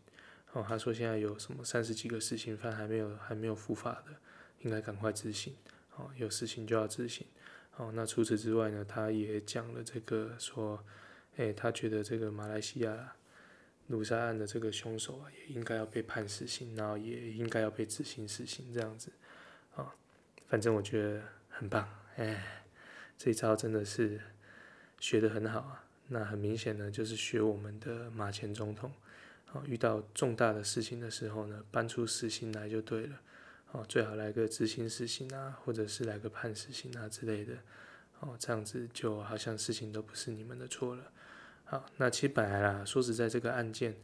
[0.53, 4.11] 哦，他说现在有什么三十几个死刑犯还没有还没有伏法的，
[4.59, 5.55] 应该赶快执行。
[5.95, 7.25] 哦，有死刑就要执行。
[7.77, 10.83] 哦，那除此之外呢，他也讲了这个说，
[11.37, 13.13] 诶，他觉得这个马来西亚
[13.87, 19.11] 卢沙案的这个凶手啊，也应该要被判死刑，然后也应该要被执行死刑这样子。
[19.75, 19.95] 啊，
[20.47, 21.87] 反正我觉得很棒。
[22.17, 22.63] 哎，
[23.17, 24.19] 这一招真的是
[24.99, 25.85] 学得很好啊。
[26.09, 28.91] 那很明显呢，就是学我们的马前总统。
[29.53, 33.19] 哦，遇到重大的事情的时候呢，搬出死刑来就对了。
[33.71, 37.53] 哦，最好来个执行死刑啊，或者是来个判死刑啊之类的。
[38.19, 41.11] 哦，这样子就好像事情都不是你们的错了。
[41.65, 43.95] 好，那其实本来啦，说实在，这个案件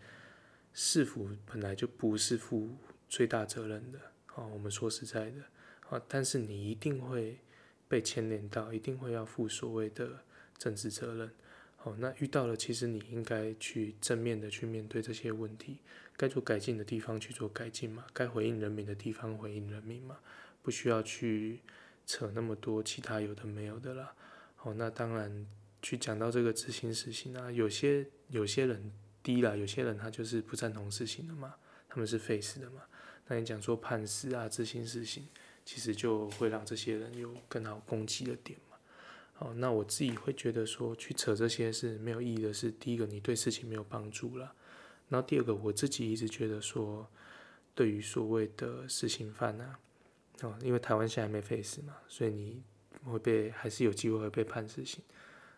[0.73, 2.75] 市府本来就不是负
[3.09, 3.99] 最大责任的。
[4.35, 5.41] 哦，我们说实在的。
[5.89, 7.39] 哦，但是你一定会
[7.87, 10.23] 被牵连到，一定会要负所谓的
[10.57, 11.31] 政治责任。
[11.87, 15.77] 哦，那遇到了，其实你应该去正面的去面对这些问题，
[16.17, 20.17] 该做改进的地方去做改进嘛，该回应人民的地方回应人民嘛，
[20.61, 21.61] 不需要去
[22.05, 24.13] 扯那么多其他有的没有的啦。
[24.63, 25.45] 哦，那当然
[25.81, 28.91] 去讲到这个执行死刑啊，有些有些人
[29.23, 31.55] 低了，有些人他就是不赞同死刑的嘛，
[31.87, 32.81] 他们是废死的嘛。
[33.27, 35.25] 那你讲说判死啊，执行死刑，
[35.63, 38.59] 其实就会让这些人有更好攻击的点。
[39.39, 42.51] 哦，那我自己会觉得说，去扯这些是没有意义的。
[42.51, 44.55] 是第一个，你对事情没有帮助了。
[45.09, 47.07] 然后第二个，我自己一直觉得说，
[47.75, 49.79] 对于所谓的死刑犯啊，
[50.41, 52.63] 哦，因为台湾现在还没废死嘛，所以你
[53.05, 55.03] 会被还是有机会会被判死刑。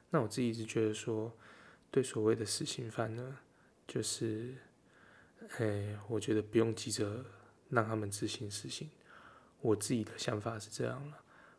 [0.10, 1.32] 那我自己一直觉得说，
[1.90, 3.38] 对所谓的死刑犯呢，
[3.88, 4.56] 就是，
[5.58, 7.24] 哎，我觉得不用急着
[7.70, 8.90] 让他们执行死刑。
[9.62, 11.18] 我自己的想法是这样了，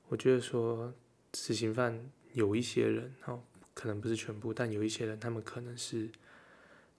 [0.08, 0.92] 我觉得说。
[1.32, 3.42] 死刑犯有一些人哦，
[3.74, 6.08] 可能不是全部，但有一些人，他们可能是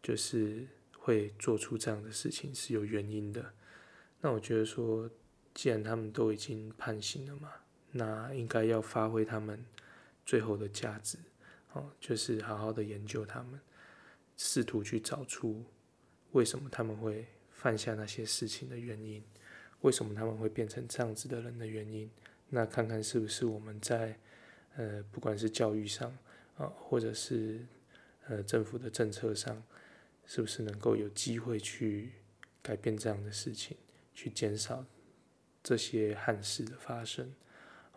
[0.01, 0.65] 就是
[0.97, 3.53] 会做出这样的事情是有原因的。
[4.21, 5.09] 那我觉得说，
[5.53, 7.51] 既然他们都已经判刑了嘛，
[7.91, 9.63] 那应该要发挥他们
[10.25, 11.17] 最后的价值
[11.73, 13.59] 哦，就是好好的研究他们，
[14.37, 15.65] 试图去找出
[16.31, 19.21] 为什么他们会犯下那些事情的原因，
[19.81, 22.09] 为什么他们会变成这样子的人的原因。
[22.53, 24.19] 那看看是不是我们在，
[24.75, 26.11] 呃，不管是教育上
[26.57, 27.65] 啊，或者是
[28.27, 29.63] 呃政府的政策上，
[30.25, 32.11] 是不是能够有机会去
[32.61, 33.77] 改变这样的事情，
[34.13, 34.85] 去减少
[35.63, 37.33] 这些憾事的发生？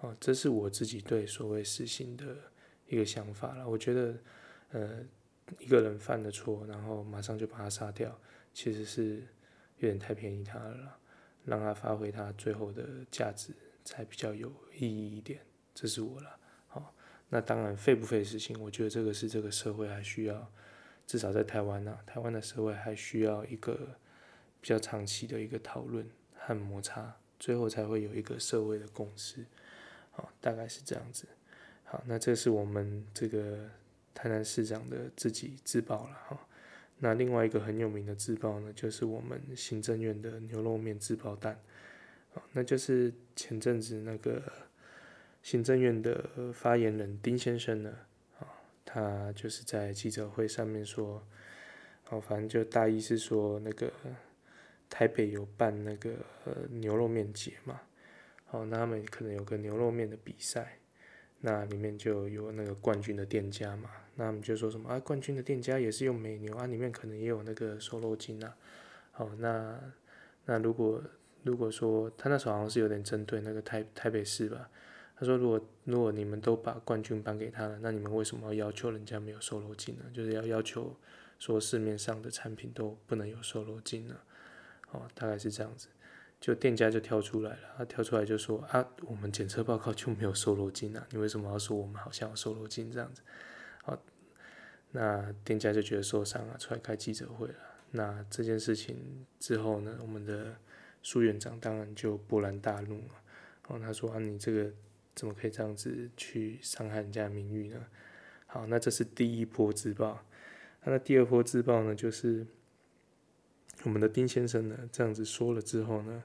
[0.01, 2.37] 哦，这是我自己对所谓死刑的
[2.87, 3.69] 一个想法了。
[3.69, 4.17] 我觉得，
[4.71, 5.01] 呃，
[5.59, 8.17] 一个人犯了错，然后马上就把他杀掉，
[8.53, 9.17] 其实是
[9.79, 10.97] 有点太便宜他了，
[11.45, 13.53] 让他发挥他最后的价值。
[13.85, 15.41] 才比较有意义一点，
[15.75, 16.39] 这是我了。
[16.69, 16.95] 好，
[17.29, 20.51] 那当然费不费事情，我觉得这个是这个社会还需要，
[21.07, 23.99] 至少在台湾呢、台湾的社会还需要一个
[24.61, 29.45] 比较长期的一个讨论和摩擦，最后才会有一个社会的共识。
[30.13, 31.27] 好，大概是这样子。
[31.85, 33.69] 好，那这是我们这个
[34.15, 36.49] 台南市长的自己自爆了哈。
[36.99, 41.61] 那另外一个很有名的自爆呢，就是我们行政院的牛肉面自爆蛋。
[42.53, 44.43] 那就是前阵子那个
[45.43, 47.93] 行政院的发言人丁先生呢，
[48.39, 48.47] 啊，
[48.85, 51.25] 他就是在记者会上面说，
[52.09, 53.93] 哦，反正就大意是说那个
[54.89, 56.13] 台北有办那个
[56.71, 57.81] 牛肉面节嘛，
[58.51, 60.79] 哦，那他们可能有个牛肉面的比赛，
[61.41, 68.57] 那里面就有那个冠军的店家嘛，那他们就说什么啊，冠军的店家也是用美牛啊，里面可能也有那个瘦肉精啊，
[69.17, 69.79] 哦，那
[70.47, 71.03] 那如果。
[71.45, 74.69] 如果说他那时候好像是有点针对那个台台北市吧，
[75.15, 80.05] 他说如果如果你们都把冠军颁给他了，那你们为什么要要求人家没有瘦肉精呢？
[80.13, 80.97] 就是要要求
[81.39, 84.17] 说市面上的产品都不能有瘦肉精呢？
[84.91, 85.89] 哦，大概是这样子，
[86.41, 93.21] 就店家就跳出来了，他跳出来就说啊，我们检测报告就没有瘦肉精啊，你为什么要说我们好像有瘦肉精这样子？
[93.83, 94.03] 好，
[94.93, 97.55] 那店家就觉得受伤了，出来开记者会了。
[97.91, 100.57] 那这件事情之后呢，我们的。
[101.05, 103.23] 苏院长当然就勃然大怒了，
[103.69, 104.73] 然后他说：“啊，你这个
[105.15, 107.87] 怎么可以这样子去伤害人家名誉呢？”
[108.49, 110.25] 好，那这是第一波自爆。
[110.85, 112.47] 那第二波自爆呢，就是
[113.83, 116.23] 我们的丁先生呢这样子说了之后呢，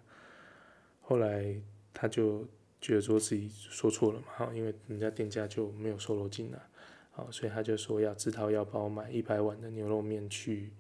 [1.02, 1.62] 后来
[1.94, 2.48] 他就
[2.80, 6.70] 觉得说自己说错了嘛，哈，因为人家店家就没有瘦肉精了，
[7.12, 10.72] 好，所以他就说要自掏腰包买一百碗的牛肉面去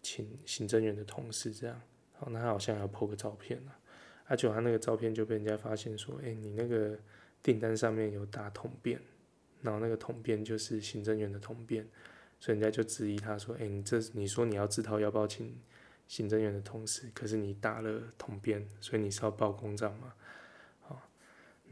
[0.00, 1.80] 请行政院的同事这样，
[2.20, 3.72] 好，那他好像要 po 个照片啊，
[4.26, 6.94] 啊，结果他那个照片就被人家发现说，哎、你那个
[7.42, 9.00] 订单上面有打统编，
[9.62, 11.88] 然后那个统编就是行政员的统编，
[12.38, 15.58] 所以人家就质疑他说，哎、你这你说你要自掏腰包请
[16.06, 20.12] 行政员的同事，可是你打了统编，所以你是要报公账吗？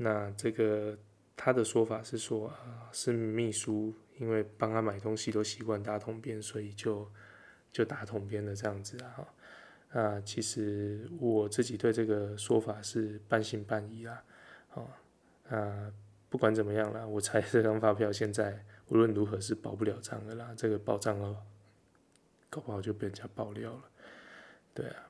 [0.01, 0.97] 那这个
[1.37, 7.11] 他的说法是说，啊，是秘书因为帮他买东西都习惯打统编，所以就
[7.73, 9.27] 就打统编的这样子啊。
[9.91, 14.23] 啊，其实我自己对这个说法是半信半疑啦。
[15.49, 15.93] 啊，
[16.29, 20.53] 不管怎么样啦，我猜这张发票现在无论如何是报不了账的啦。
[20.57, 21.37] 这个报账了，
[22.51, 23.85] 搞不好就被人家爆料了。
[24.75, 25.09] 对啊，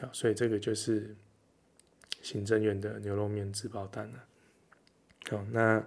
[0.00, 1.16] 好，所以这个就是。
[2.20, 4.24] 行政院的牛肉面自爆单了，
[5.30, 5.82] 好，那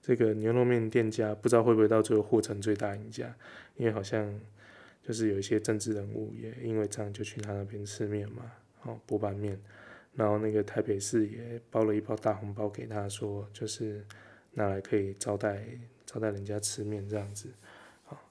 [0.00, 3.34] 这个牛肉面店家不知道会不会到最后获成最大赢家，
[3.74, 4.40] 因为好像
[5.02, 9.60] 就是有一些政治人物也因为这样就去他那边吃面嘛，好，薄板面，
[10.14, 14.06] 然后那个台北市也包了一包大红包给他说，就是
[14.52, 15.66] 拿来可以招待
[16.06, 17.48] 招待人家吃面这样子，
[18.04, 18.30] 好，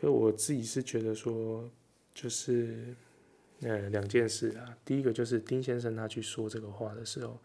[0.00, 1.70] 可我自己是觉得说
[2.14, 2.94] 就是。
[3.64, 7.38] 呃，两件事啊，第一个就是丁先生他去说这个话的时候，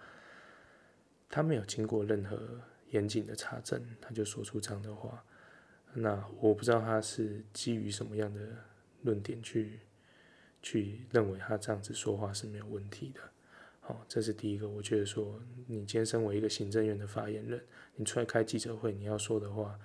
[1.29, 5.23] 他没有经过任何严谨的查证，他就说出这样的话。
[5.99, 8.39] 那我不知道他是基于什么样的
[9.01, 9.79] 论点去
[10.61, 13.21] 去认为他这样子说话是没有问题的。
[13.79, 14.69] 好，这是第一个。
[14.69, 17.59] 我觉得说，你今天身为一个行政院的发言人，
[17.95, 19.79] 你出来开记者会，你要说的话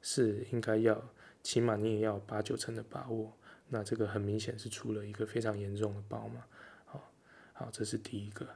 [0.00, 1.10] 是应该要，
[1.42, 3.36] 起码你也要八九成的把握。
[3.68, 6.44] 那这个很明显是出了一个非常严重的包嘛，
[6.84, 7.12] 好，
[7.54, 8.46] 好，这是第一个。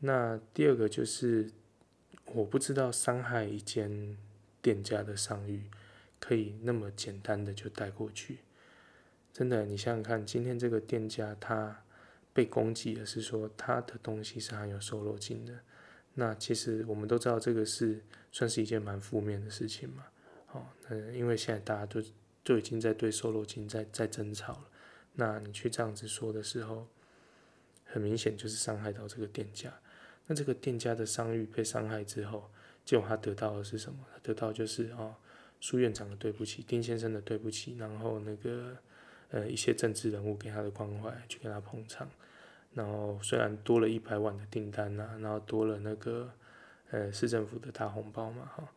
[0.00, 1.50] 那第二个就是，
[2.34, 4.18] 我不知道伤害一间
[4.60, 5.70] 店家的商誉
[6.22, 8.38] 可以那么简单的就带过去。
[9.32, 11.82] 真的，你想想看，今天这个店家他
[12.32, 15.58] 被攻击的是说他的东西是含有瘦肉精的，
[16.14, 20.06] 那其实我们都知道这个是算是一件蛮负面的事情嘛，
[20.52, 22.00] 哦，嗯，因为现在大家都。
[22.44, 24.68] 都已经在对瘦肉精在在争吵了，
[25.14, 26.88] 那你去这样子说的时候，
[27.84, 29.72] 很明显就是伤害到这个店家。
[30.26, 32.50] 那这个店家的商誉被伤害之后，
[32.84, 34.04] 结果他得到的是什么？
[34.12, 35.14] 他得到就是哦，
[35.62, 38.76] 苏院长的对不起，丁先生的对不起，然后那个
[39.30, 42.06] 呃一些政治人物给他的关怀，去给他捧场。
[42.74, 46.30] 然后虽然多了一百万的订单呐、啊，然后多了那个
[46.90, 48.68] 呃市政府的大红包嘛，哈，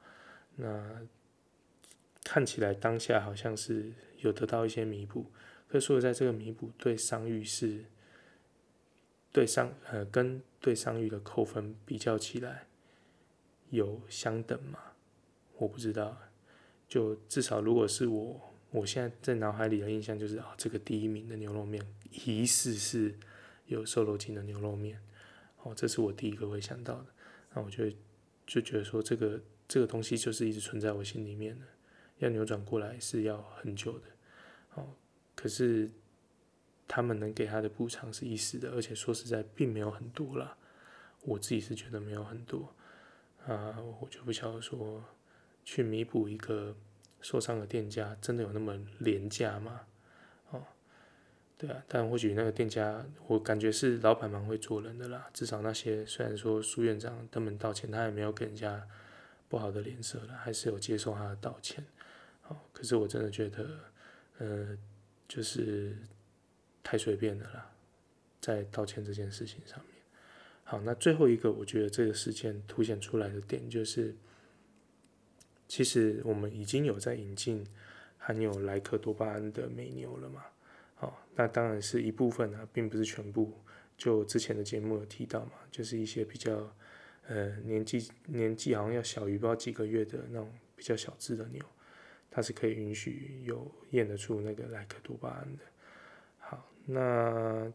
[0.58, 1.02] 那。
[2.28, 5.28] 看起来当下好像是有得到一些弥补，
[5.68, 7.86] 可是在这个弥补对商誉是，
[9.32, 12.66] 对商呃跟对商誉的扣分比较起来
[13.70, 14.80] 有相等吗？
[15.58, 16.18] 我不知道，
[16.88, 18.40] 就至少如果是我，
[18.72, 21.86] 我现在在脑海里的印象就是啊，这个第一名的牛肉面
[22.26, 23.14] 疑似是
[23.68, 25.02] 有瘦肉精的牛肉面，
[25.64, 27.06] 哦，这是我第一个会想到的，
[27.54, 27.90] 那我就
[28.46, 31.66] 就觉得说这个这个东西就是一直存在我心里面的。
[32.20, 34.06] 要扭转过来是要很久的，
[34.76, 34.88] 哦，
[35.36, 35.92] 可是
[36.88, 40.58] 他们能给他的补偿是一时的，而且说实在并没有很多啦。
[41.24, 42.74] 我自己是觉得没有很多，
[43.46, 45.04] 啊，我就不晓得说
[45.66, 46.74] 去弥补一个
[47.20, 49.82] 受伤的店家，真的有那么廉价吗？
[50.52, 50.64] 哦，
[51.58, 55.28] 对啊，但或许那个店家，我感觉是老板蛮会做人的啦。
[55.34, 58.88] 至少那些虽然说苏院长登门道歉，他也没有给人家
[59.50, 61.84] 不好的脸色了，还是有接受他的道歉。
[62.48, 63.80] 哦可是我真的觉得，
[64.38, 64.78] 呃，
[65.28, 65.98] 就是
[66.84, 67.72] 太随便的啦，
[68.40, 69.96] 在道歉这件事情上面。
[70.64, 74.16] 好，那最后一个，我觉得这个事件凸显出来的点就是，
[75.68, 77.66] 其实我们已经有在引进
[78.18, 80.44] 含有莱克多巴胺的美牛了嘛。
[80.96, 83.54] 好，那当然是一部分啊，并不是全部。
[83.98, 86.70] 就之前的节目有提到嘛，就是一些比较
[87.28, 91.64] 呃年纪年纪好像要小于不知道几个月的那种比较小只的牛。
[92.30, 95.64] 它是可以允许有验得出那个莱克多巴胺的。
[96.40, 97.72] 好，那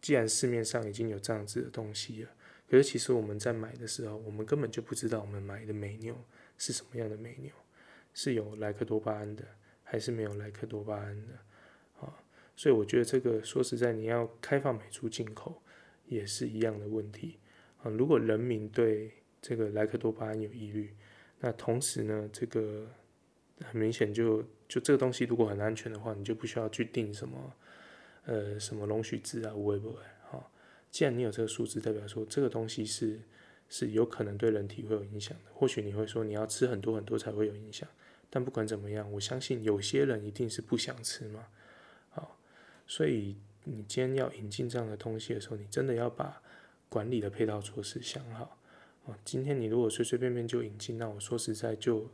[0.00, 2.30] 既然市面上已经有这样子的东西了，
[2.68, 6.16] 可是其实我们在买的时候，我们根本就不知道我们买的美牛
[6.62, 7.50] 是什么样的美牛，
[8.14, 9.44] 是有莱克多巴胺的，
[9.82, 11.32] 还是没有莱克多巴胺的。
[12.00, 12.22] 啊，
[12.54, 15.60] 所以我觉得这个说实在，你要开放美猪进口
[16.06, 17.40] 也是一样的问题。
[17.78, 19.10] 啊，如果人民对
[19.40, 20.94] 这个莱克多巴胺有疑虑，
[21.40, 22.88] 那同时呢，这个
[23.64, 27.52] 很明显就，就这个东西如果很安全的话，你就不需要去定什么，
[28.24, 30.00] 呃，什么容许值啊，会不会？
[30.30, 30.48] 啊，
[30.92, 33.20] 既然你有这个数字，代表说这个东西是
[33.72, 35.50] 是有可能对人体会有影响的。
[35.54, 37.88] 或许你会说你要吃很多很多才会有影响，
[38.28, 41.46] 但不管怎么样，我相信有些人一定是不想吃嘛。
[42.10, 42.38] 好，
[42.86, 46.42] 所以你今天要引进这样的东西的时候，你真的要把
[46.90, 48.58] 管理的配套措施想好。
[49.06, 52.10] 啊，今天你如果随随便便就引进，那我说实在就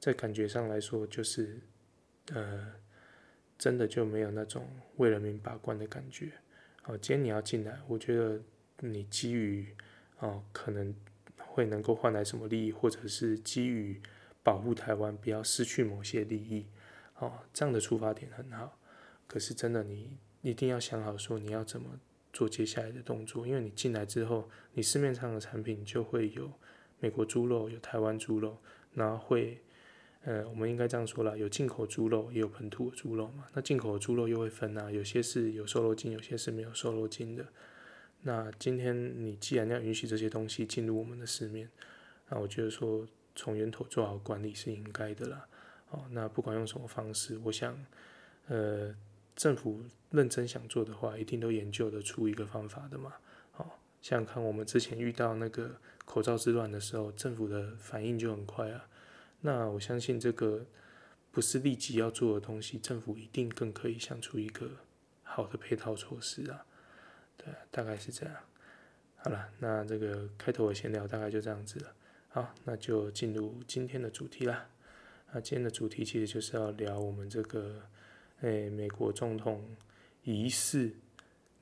[0.00, 1.60] 在感觉上来说，就是
[2.32, 2.72] 呃。
[3.56, 6.32] 真的就没有那种为人民把关的感觉。
[6.82, 8.42] 好，今天你要进来，我觉得
[8.80, 9.64] 你基于
[10.18, 10.94] 哦可能
[11.36, 14.00] 会能够换来什么利益，或者是基于
[14.42, 16.66] 保护台湾不要失去某些利益，
[17.18, 18.78] 哦，这样的出发点很好。
[19.26, 21.98] 可是真的你一定要想好说你要怎么
[22.32, 26.52] 做接下来的动作，因为你进来之后，你市面上的产品就会有
[27.00, 28.58] 美国猪肉，有台湾猪肉，
[28.92, 29.60] 然后会。
[30.26, 33.44] 呃，我们应该这样说啦，有进口猪肉，也有本土的猪肉嘛。
[33.52, 37.46] 那进口的猪肉又会分啊，有些是有瘦肉精，有些是没有瘦肉精的。
[38.26, 41.68] 那今天你既然要允许这些东西进入我们的市面，
[42.30, 45.46] 那我觉得说从源头做好管理是应该的啦。
[45.90, 47.78] 哦，那不管用什么方式，我想，
[48.48, 48.94] 呃，
[49.36, 53.12] 政府认真想做的话，一定都研究得出一个方法的嘛。
[53.58, 53.66] 哦，
[54.00, 58.88] 像看我们之前遇到那个口罩之乱的时候，政府的反应就很快啊。
[59.42, 60.64] 那我相信这个
[61.30, 64.70] 不是立即要做的东西，政府一定更可以想出一个
[65.22, 66.64] 好的配套措施啊。
[67.36, 68.34] 对，大概是这样。
[69.16, 71.94] 好了，那这个开头的闲聊大概就这样子了。
[72.28, 74.68] 好，那就进入今天的主题啦。
[75.32, 77.82] 那今天的主题其实就是要聊我们这个，
[78.40, 79.76] 诶，美国总统
[80.22, 80.92] 疑似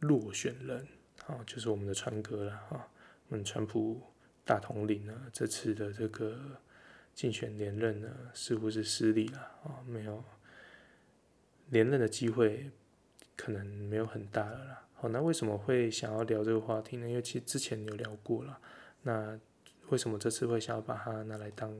[0.01, 0.87] 落选人，
[1.27, 2.89] 啊，就是我们的川哥了啊，
[3.29, 4.01] 我们川普
[4.45, 6.39] 大统领呢，这次的这个。
[7.15, 10.25] 竞选连任呢，似乎是失利了啊，没有
[11.69, 12.71] 连任的机会，
[13.37, 14.82] 可能没有很大了啦。
[15.03, 17.09] 好，那为什么会想要聊这个话题呢？
[17.09, 18.61] 因为其实之前有聊过了。
[19.03, 19.37] 那
[19.89, 21.77] 为什么这次会想要把它拿来当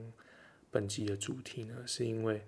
[0.69, 1.87] 本集的主题呢？
[1.87, 2.45] 是因为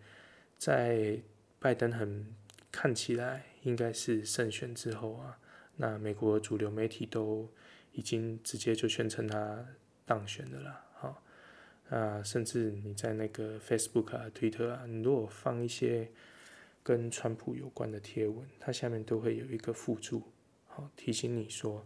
[0.58, 1.18] 在
[1.60, 2.28] 拜登很
[2.74, 5.40] 看起来应该是胜选之后啊，
[5.78, 7.50] 那美国主流媒体都
[7.94, 9.66] 已经直接就宣称他
[10.06, 10.82] 当选的了。
[11.90, 16.12] 啊，甚至你在那个 Facebook 啊、Twitter 啊，你如果放一些
[16.84, 20.22] 跟川普有关的贴文，它下面都会有一个附注，
[20.76, 21.86] 好提醒你说，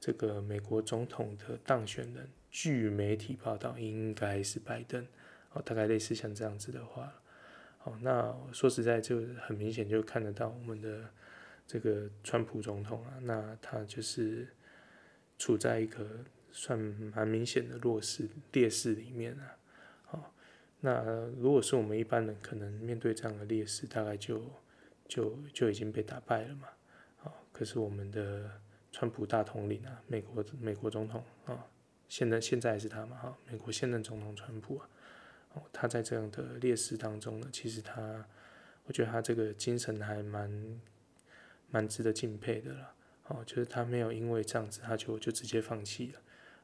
[0.00, 5.06] 这个美国总统的当选人，据媒体报道应该是拜登，
[5.52, 7.12] 哦，大概类似像这样子的话，
[7.84, 11.10] 哦，那说实在就很明显就看得到我们的
[11.66, 14.48] 这个川普总统啊，那他就是
[15.38, 16.24] 处在一个。
[16.52, 16.76] 算
[17.14, 19.56] 蛮明显的弱势劣势里面啊，
[20.02, 20.34] 好，
[20.80, 21.00] 那
[21.38, 24.42] 如果是我们一般人，可能面对这样的劣势，大概就
[25.06, 26.66] 就就已经被打败了嘛，
[27.52, 28.50] 可是我们的
[28.92, 31.66] 川普大统领啊，美国美国总统啊，
[32.08, 34.88] 现在现在还是他嘛，哈，美国现任总统川普啊，
[35.54, 38.26] 哦，他在这样的劣势当中呢，其实他，
[38.84, 40.80] 我觉得他这个精神还蛮
[41.70, 42.94] 蛮值得敬佩的啦，
[43.28, 46.20] 哦，就是他没有因为这样子，他就就直接放弃了。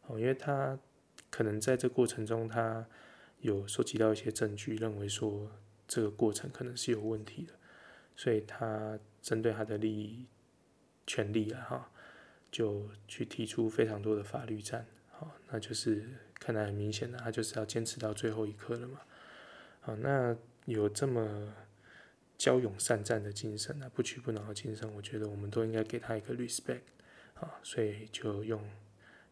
[0.06, 0.78] 哦，因为他
[1.30, 2.86] 可能在这过程中，他
[3.40, 5.50] 有收集到一些证据，认为说
[5.86, 7.52] 这个过程可能是有问题的，
[8.16, 10.26] 所以他针对他的利益、
[11.06, 11.90] 权利啊，哈，
[12.50, 14.86] 就去提出非常多的法律战。
[15.10, 19.00] 好，那就是看来很明显的，他就是要坚持到最后一刻了嘛。
[19.80, 21.54] 好，那有这么
[22.38, 26.82] 骁勇善战的精神啊，不屈不挠的精神，我觉得我们都应该给他一个 respect。
[27.34, 28.62] 好，所以就用。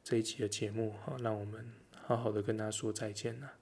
[0.07, 1.73] 这一期的节目，好，让我们
[2.03, 3.55] 好好的跟他说再见了。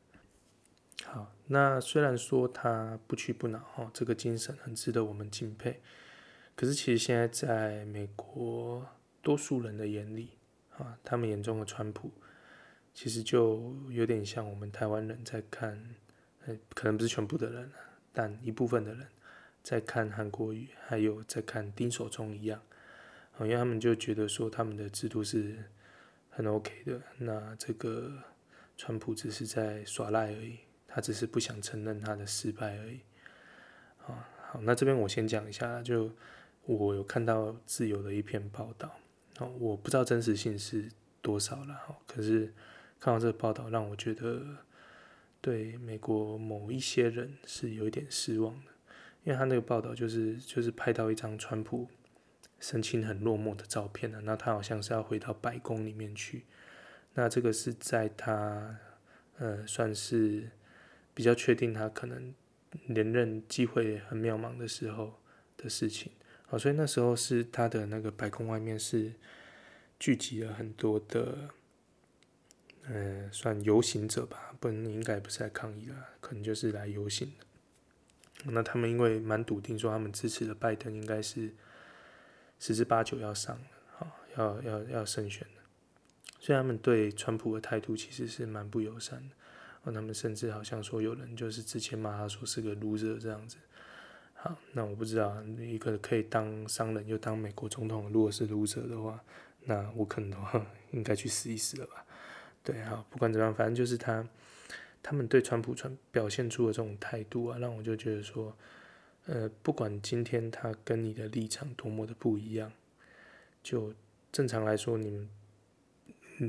[1.04, 5.80] 好，那虽然说他不屈不挠，哈，这个精神很值得我们敬佩。
[6.55, 8.86] 可是其实现在在美国
[9.20, 10.30] 多数人的眼里，
[10.76, 12.11] 啊，他们眼中的川普，
[12.94, 15.94] 其实就有点像我们台湾人在看，
[16.74, 17.70] 可能不是全部的人，
[18.12, 19.07] 但一部分的人
[19.62, 22.61] 在看韩国瑜，还有在看丁守中一样，
[23.40, 25.64] 因为他们就觉得说他们的制度是。
[26.34, 28.11] 很 OK 的，那这个
[28.78, 33.00] 川普只是在耍赖而已，他只是不想承认他的失败而已。
[34.07, 36.11] 啊，好，那这边我先讲一下，就
[36.66, 38.94] 我有看到自由的一篇报道，
[39.38, 40.88] 哦，我不知道真实性是
[41.20, 42.52] 多少了，哈，可是
[43.00, 44.40] 看到这个报道，让我觉得
[45.40, 48.70] 对美国某一些人是有一点失望的，
[49.24, 51.88] 因为他那个报道就是就是拍到一张川普。
[52.60, 56.44] 神情很落寞的照片呢，那他好像是要回到白宫里面去。
[57.14, 58.78] 那这个是在他
[59.38, 60.48] 呃算是
[61.12, 62.32] 比较确定他可能
[62.86, 65.18] 连任机会很渺茫的时候
[65.56, 66.12] 的事情。
[66.53, 69.11] 好，所以那时候是他的那个白宫外面是
[69.98, 71.48] 聚集了很多的
[72.82, 78.53] 嗯、呃，算游行者吧，不能，应该不是来抗议的，可能就是来游行的。
[78.53, 81.55] 那他们因为蛮笃定说他们支持的拜登应该是
[82.59, 85.62] 十之八九要上了，好，要要要胜选的，
[86.38, 89.90] 所以他们对川普的态度其实是蛮不友善的。
[89.90, 93.57] 他们甚至好像说有人就是之前骂他说是个 loser 这样子。
[94.45, 99.22] 好，那我不知道一个可以当商人又当美国总统，如果是撸者的话，
[99.66, 102.05] 那我可能的话 应该去试一试了吧。
[102.64, 104.26] 对，好，不管怎么样，反正就是他。
[105.05, 108.57] 他们对川普川表现出的这种态度啊，让我就觉得说，
[109.26, 112.72] 呃，不管今天他跟你的立场多么的不一样，
[113.64, 113.93] 就
[114.30, 115.28] 正常来说，你们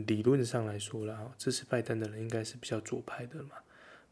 [0.05, 3.55] 理论上来说啦，支持拜登的人应该是比较左派的嘛。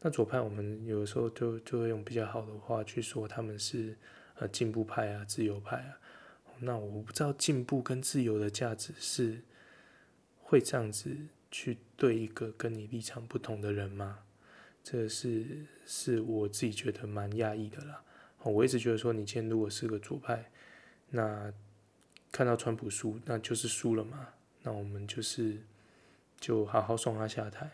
[0.02, 3.96] 那左派我们有的时候就就会用比较好的话去说他们是
[4.34, 5.98] 呃进步派啊、自由派啊。
[6.58, 9.40] 那我不知道进步跟自由的价值是
[10.40, 11.16] 会这样子
[11.50, 14.18] 去对一个跟你立场不同的人吗？
[14.84, 18.02] 这是是我自己觉得蛮讶异的啦。
[18.42, 20.50] 我一直觉得说，你今天如果是个左派，
[21.10, 21.52] 那
[22.32, 24.28] 看到川普输，那就是输了嘛。
[24.62, 25.58] 那我们就是
[26.40, 27.70] 就好好送他下台，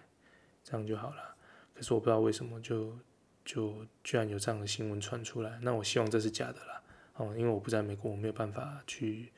[0.62, 1.36] 这样就好了。
[1.78, 2.98] 可是我不知道为什么就
[3.44, 5.60] 就居然有这样的新闻传出来。
[5.62, 6.82] 那我希望这是假的啦。
[7.14, 9.30] 哦，因为我不在美国，我没有办法去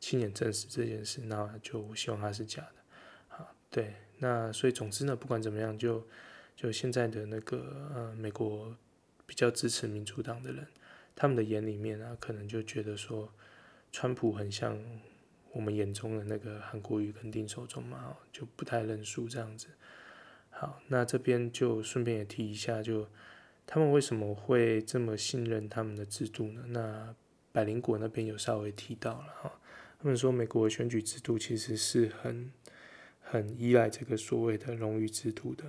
[0.00, 1.20] 亲眼证实这件事。
[1.26, 2.76] 那就希望它是假的。
[3.28, 6.06] 好，对，那所以总之呢，不管怎么样就。
[6.56, 8.76] 就现在的那个呃，美国
[9.26, 10.64] 比较支持民主党的人，
[11.16, 13.28] 他们的眼里面啊，可能就觉得说，
[13.90, 14.80] 川普很像
[15.50, 19.66] 我们眼中的那个韩国瑜跟丁守中嘛，就不太认输这样子。
[20.56, 23.08] 好，那这边就顺便也提一下，就
[23.66, 26.64] 他们为什么会这么信任他们的制度呢？
[26.68, 27.14] 那
[27.52, 29.60] 百灵果那边有稍微提到了哈，
[30.00, 32.52] 他们说美国的选举制度其实是很
[33.20, 35.64] 很依赖这个所谓的荣誉制度的。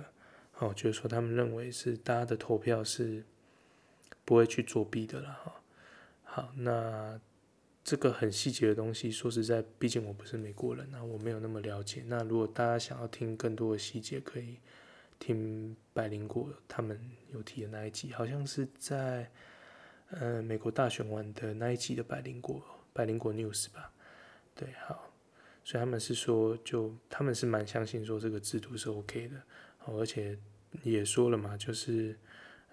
[0.58, 3.24] 哦，就是说他们认为是大家的投票是
[4.24, 5.60] 不会去作弊的了哈。
[6.22, 7.20] 好，那
[7.84, 12.02] 这个很细节的东西，说实在，毕竟我不是美国人啊，我没有那么了解。
[12.06, 14.56] 那如果大家想要听更多的细节，可以
[15.18, 17.00] 听百灵果他们
[17.32, 19.30] 有提的那一集，好像是在
[20.10, 22.62] 呃美国大选完的那一集的百灵果
[22.92, 23.92] 百灵果 news 吧。
[24.54, 25.12] 对，好，
[25.64, 29.36] 所以他们是说，就他们是蛮相信说这个制度是 OK 的。
[29.86, 30.36] 而且
[30.82, 32.18] 也说了嘛，就是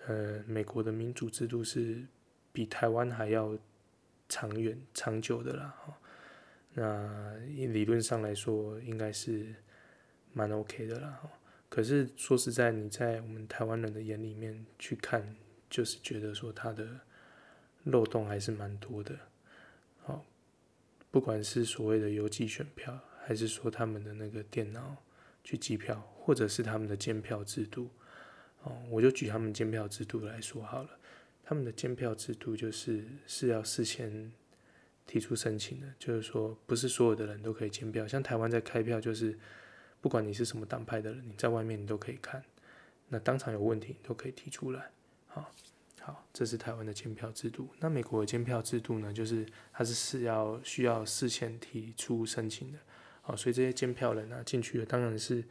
[0.08, 2.04] 呃，美国的民主制度是
[2.52, 3.56] 比台湾还要
[4.28, 5.76] 长远、长久的啦。
[6.74, 9.54] 那理论上来说，应该是
[10.34, 11.22] 蛮 OK 的啦。
[11.74, 15.36] 可是说实在，你在我们台湾人的眼里面去看，
[15.72, 16.88] 就是觉得说它的
[17.86, 19.18] 漏洞还是蛮多的。
[20.04, 20.24] 好，
[21.10, 24.98] 不管是所谓的邮寄选票，还是说他们的那个电脑
[25.44, 26.08] 去计票。
[26.26, 27.90] 或者是他们的监票制度，
[28.62, 30.90] 哦，我就举他们监票制度来说好了。
[31.44, 34.32] 他们的监票制度就是是要事先
[35.06, 38.08] 提出申请的，就是说不是所有的人都可以监票。
[38.08, 39.38] 像台湾在开票，就是
[40.04, 42.44] 不管你是什么党派的人，你在外面你都可以看，
[43.08, 44.92] 那当场有问题你都可以提出来。
[45.28, 45.50] 好，
[46.02, 47.70] 好，这是台湾的监票制度。
[47.80, 52.80] 那美国的监票制度呢，就是它是是要需要事先提出申请的。
[53.22, 55.42] 好，所以这些监票人啊进去的当然是。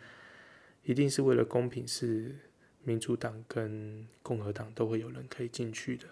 [0.84, 2.34] 一定是为了公平，是
[2.82, 6.09] 民主党跟共和党都会有人可以进去的。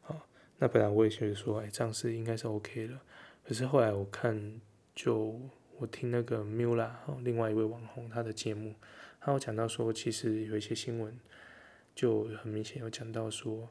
[0.00, 0.28] 好，
[0.58, 3.02] 那本来我也觉得说，哎，这样是应该是 OK 了。
[3.42, 4.60] 可是后来我看，
[4.94, 5.40] 就
[5.82, 6.92] 我听那个 Mula，
[7.24, 8.76] 另外一位网红他的节目，
[9.20, 11.18] 他有讲到说，其实有一些新闻
[11.92, 13.68] 就很明显有讲到说，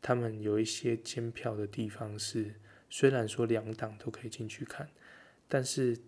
[0.00, 2.54] 他们有一些监票的地方是，
[2.88, 4.88] 虽然说两党都可以进去看，
[5.48, 5.98] 但是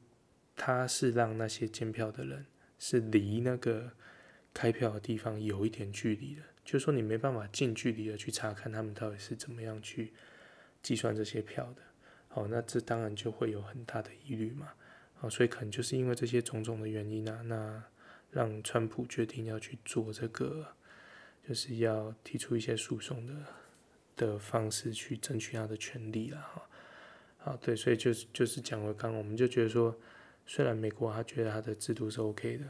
[0.56, 2.46] 他是让那些监票的人。
[2.78, 3.92] 是离那个
[4.52, 10.12] 开票的地方有一点距离的，就是说你没办法近距离的去查看他们到底是怎么样去
[10.82, 11.82] 计算这些票的。
[12.26, 14.72] 好，那这当然就会有很大的疑虑嘛。
[15.22, 17.80] 好，所以可能就是因为这些种种的原因啊，那
[18.32, 20.66] 让川普决定要去做这个，
[21.48, 23.34] 就是要提出一些诉讼的
[24.16, 26.68] 的方式去争取他的权利了哈。
[27.38, 29.96] 好，对，所以就是就是讲了刚刚我们就觉得说。
[30.44, 32.64] 虽然美国他觉得他的制度是 OK 的，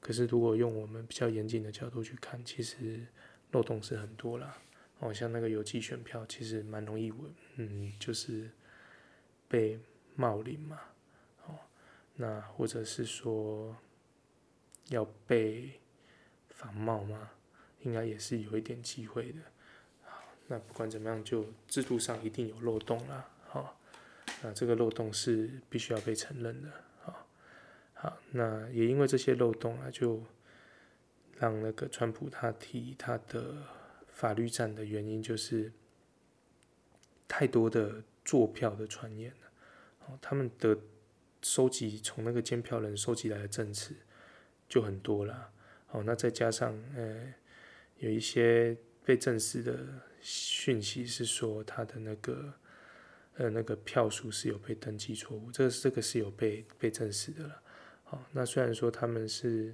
[0.00, 3.04] 可是如果用我们比较严谨的角度去看，其实
[3.50, 4.56] 漏洞是很多啦。
[5.00, 7.12] 哦，像那个邮寄选票，其实蛮容易，
[7.56, 8.48] 嗯，就是
[9.48, 9.80] 被
[10.14, 10.78] 冒领嘛。
[12.16, 13.76] 那或者是说
[14.88, 15.80] 要被
[16.48, 17.30] 仿冒吗，
[17.82, 19.38] 应该也是有一点机会的。
[20.04, 23.28] 好，那不管怎么样，就制度上一定有漏洞啦。
[23.48, 23.78] 好，
[24.42, 26.68] 那这个漏洞是必须要被承认的。
[27.94, 30.22] 好，那也因为这些漏洞啊，就
[31.38, 33.54] 让那个川普他提他的
[34.06, 35.72] 法律战的原因，就是
[37.28, 39.50] 太多的坐票的传言了。
[40.06, 40.78] 哦，他们的
[41.46, 43.94] 收集从那个监票人收集来的证词
[44.68, 45.52] 就很多了。
[45.92, 47.32] 哦，那再加上呃，
[47.98, 49.78] 有一些被证实的
[50.20, 52.52] 讯息是说他的那个
[53.36, 57.62] 呃那个票数是有被登记错误，这个这个是有被被证实的了。
[58.10, 59.72] 哦，那虽然说他们是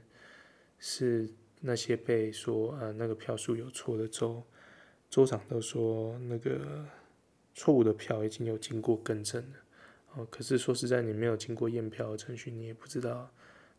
[0.78, 1.26] 是
[1.62, 4.44] 那些被说呃那个票数有错的州
[5.08, 6.86] 州长都说那个
[7.54, 9.56] 错误的票已经有经过更正了。
[10.14, 13.32] 哦，可是说实在，你没有经过验票程序，你也不知道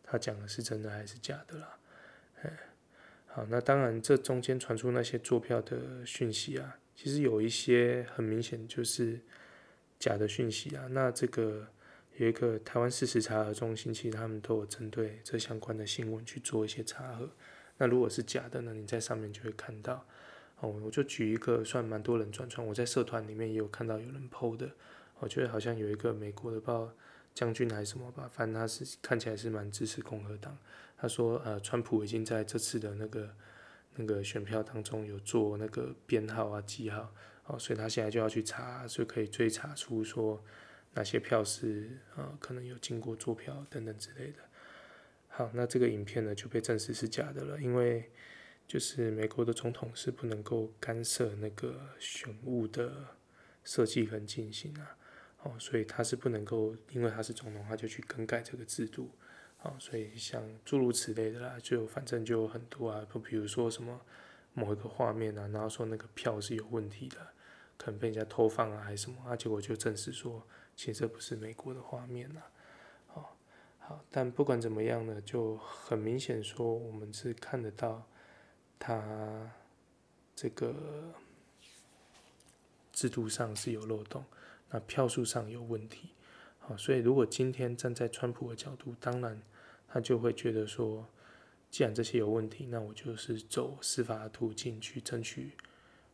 [0.03, 1.77] 他讲的是真的还是假的啦。
[2.41, 2.51] 哎
[3.27, 9.19] 好，那当然，这中间传出那些坐票的讯息啊，其实有一些很明显就是
[9.97, 10.87] 假的讯息啊。
[10.91, 11.67] 那这个
[12.17, 17.29] 有一个台湾事实查核中心，其实他们都有针对这相关的新闻去做一些查核。
[17.77, 20.05] 那如果是假的呢，你在上面就会看到。
[20.59, 24.69] 哦，我就举一个算蛮多人转传，我在社团里面也有看到有人 PO 的。
[25.23, 26.93] 我觉得好像有一个美国的报
[27.33, 30.57] 将军还是什么吧，反正他是看起来是蛮支持共和党。
[30.97, 33.33] 他说，呃，川普已经在这次的那个
[33.95, 37.09] 那个选票当中有做那个编号啊、记号，
[37.45, 40.43] 哦，所以他现在就要去查，就可以追查出说
[40.93, 44.39] 哪些票是呃可能有经过作票等等之类的。
[45.29, 48.11] 好，那这个影片呢就被证实是假的了，因为
[48.67, 53.15] 就是美国的总统是不能够干涉那个选务的
[53.63, 54.97] 设计跟进行啊。
[55.43, 59.11] 哦，所以他是不能够，因为他是总统，他就去更改这个制度。
[59.61, 64.01] 哦，所以像诸如此类的啦，就反正就有很多啊，不比如说什么
[64.53, 67.17] 某一个画面啊，然后说那个票是有问题的，
[67.77, 72.41] 可能被人家偷放啊，还是什么啊，结果就证实说，其实这不是美国的画面呐。
[73.13, 73.25] 哦，
[73.79, 78.05] 好，但不管怎么样呢，就很明显说，我们是看得到
[78.77, 79.49] 他
[80.35, 81.13] 这个
[82.91, 84.25] 制度上是有漏洞。
[84.73, 86.09] 那票数上有问题，
[86.57, 89.39] 好，所以如果今天站在川普的角度，当然
[89.87, 91.07] 他就会觉得说，
[91.69, 95.51] 既然这些有问题，那我就是走司法的途径去争取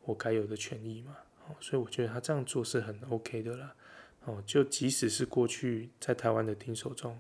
[0.04, 3.74] 我该有的权益嘛，好，所以我觉得他这样做是很 OK 的啦，
[4.26, 7.18] 哦，就即使是过去在台湾的丁守中，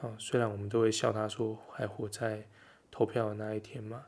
[0.00, 2.46] 啊，虽然我们都会笑他说还活在
[2.88, 4.06] 投票的那一天嘛，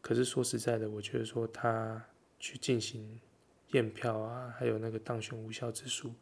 [0.00, 2.04] 可是说实在的，我觉得说他
[2.40, 3.20] 去进行。
[3.72, 6.12] 验票啊，还有那个当选无效之诉，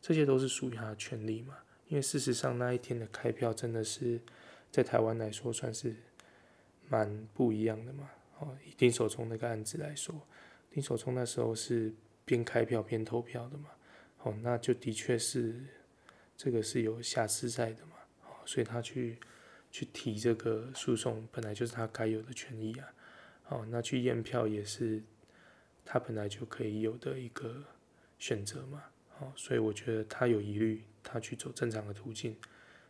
[0.00, 1.56] 这些都是属于他的权利嘛。
[1.88, 4.20] 因为事实上那一天的开票真的是
[4.70, 5.94] 在台湾来说算是
[6.88, 8.08] 蛮不一样的嘛。
[8.38, 10.14] 哦，以丁守中那个案子来说，
[10.70, 11.92] 丁守中那时候是
[12.24, 13.68] 边开票边投票的嘛。
[14.22, 15.60] 哦，那就的确是
[16.36, 17.96] 这个是有瑕疵在的嘛。
[18.24, 19.18] 哦，所以他去
[19.70, 22.94] 去提这个诉讼，本来就是他该有的权益啊。
[23.48, 25.02] 哦，那去验票也是。
[25.84, 27.62] 他本来就可以有的一个
[28.18, 28.84] 选择嘛，
[29.18, 32.36] 哦，所以我觉得他有疑虑，他去走正常的途径，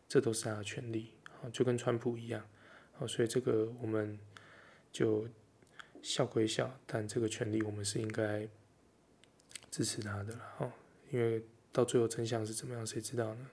[0.07, 2.47] 这都是他的权利，哦，就跟川普一样，
[2.99, 4.19] 哦，所以这个我们
[4.93, 5.27] 就
[6.03, 8.47] 笑归笑，但这个权利我们是应该
[9.71, 10.73] 支持他的了，哦，
[11.11, 13.51] 因为到最后真相是怎么样，谁知道呢？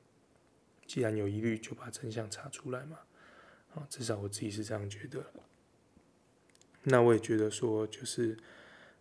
[0.86, 3.00] 既然有疑虑，就把真相查出来嘛，
[3.74, 5.26] 哦，至少我自己是这样觉得。
[6.84, 8.38] 那我也觉得说，就是。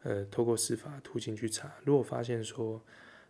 [0.02, 2.80] 呃，透过司法途径去查，如果发现说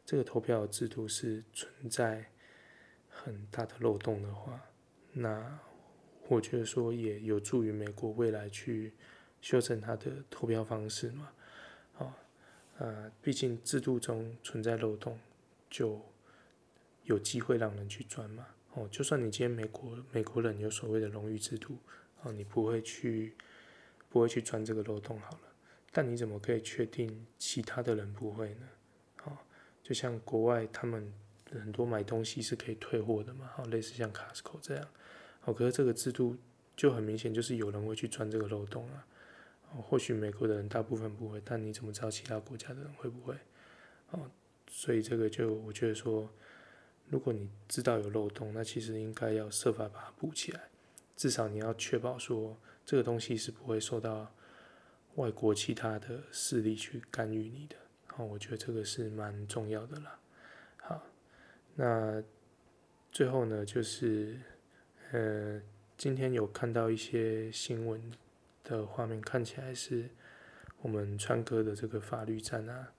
[0.05, 2.31] 这个投票制度是存在
[3.09, 4.61] 很大的漏洞的话，
[5.13, 5.59] 那
[6.29, 8.93] 我觉得说也有助于美国未来去
[9.41, 11.31] 修正它的投票方式嘛。
[11.99, 12.17] 啊，
[12.79, 15.19] 呃，毕竟制度中存在漏洞，
[15.71, 16.01] 就
[17.05, 18.47] 有机会让人去钻嘛。
[18.75, 21.79] 哦，就算你今天美国美国人有所谓的荣誉制度，
[22.23, 23.35] 哦，你不会去
[24.11, 25.48] 不会去钻这个漏洞好了。
[25.91, 28.69] 但你怎么可以确定其他的人不会呢？
[29.17, 29.45] 好，
[29.83, 31.13] 就像国外他们
[31.51, 34.87] 很多买东西是可以退货的嘛，好，类似像 Costco 这样，
[35.41, 36.37] 好，可是这个制度
[36.77, 39.07] 就很明显就是有人会去钻这个漏洞啊。
[39.83, 43.35] 或许美国的人大部分不会，但你怎么知道其他国家的人会不会？
[44.11, 44.31] 哦，
[44.71, 46.31] 所以这个就我觉得说，
[47.09, 50.69] 如果你知道有漏洞，那其实应该要设法把它补起来，
[51.17, 54.31] 至少你要确保说这个东西是不会受到。
[55.19, 57.75] 外国其他的势力去干预你的，
[58.07, 60.17] 好，我觉得这个是蛮重要的啦。
[60.77, 61.03] 好，
[61.75, 62.23] 那
[63.11, 64.39] 最后呢，就是
[65.11, 65.61] 呃，
[65.97, 68.01] 今天有看到一些新闻
[68.63, 70.09] 的画面，看起来是
[70.83, 72.93] 我们川哥的这个法律战啊，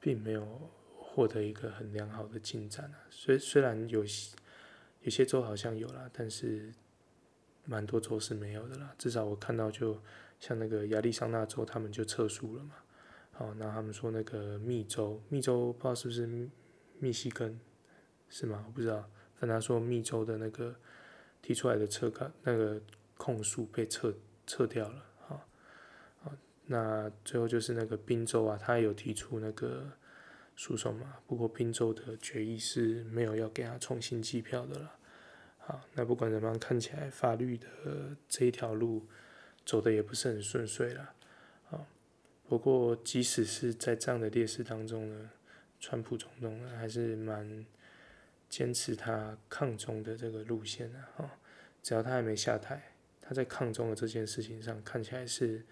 [0.00, 3.06] 并没有获得一个很良好的进展啊。
[3.08, 4.36] 虽虽然有些
[5.02, 6.72] 有些州好像有啦，但是
[7.66, 8.92] 蛮多州是没有的啦。
[8.98, 10.02] 至少我看到，就
[10.42, 12.74] 像那个亚利桑那州，他们就撤诉了嘛。
[13.30, 16.26] 好，那他们说那个密州，密州不知道是不是
[16.98, 17.60] 密西根，
[18.28, 18.64] 是吗？
[18.66, 19.08] 我不知道。
[19.36, 20.74] 反正他说密州的那个
[21.40, 22.82] 提出来的撤告，那个
[23.16, 24.12] 控诉被撤
[24.44, 25.04] 撤掉了。
[25.20, 25.48] 好，
[26.66, 29.92] 那最后就是那个宾州啊，他有提出那个
[30.56, 31.18] 诉讼嘛。
[31.24, 34.92] 不过宾州的决议是没有要给他重新计票的了。
[35.58, 39.06] 好，那不管怎么样，看起来法律的这一条路
[39.64, 41.14] 走的也不是很顺遂了。
[41.70, 41.86] 啊
[42.48, 45.30] 不过，即使是在这样的劣势当中呢，
[45.80, 47.64] 川普总统还是蛮
[48.50, 51.30] 坚持他抗中的这个路线的哈。
[51.82, 52.92] 只要他还没下台，
[53.22, 55.64] 他在抗中的这件事情上看起来是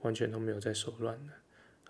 [0.00, 1.32] 完全都没有在手软的。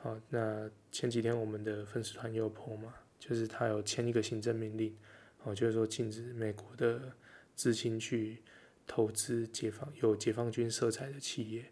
[0.01, 4.97] 好，那前几天我们的粉丝团又有 po 嘛，就是他有签一个行政命令，
[5.43, 7.13] 哦，就是说禁止美国的
[7.57, 8.41] 资金去
[8.89, 11.71] 投资解放有解放军色彩的企业。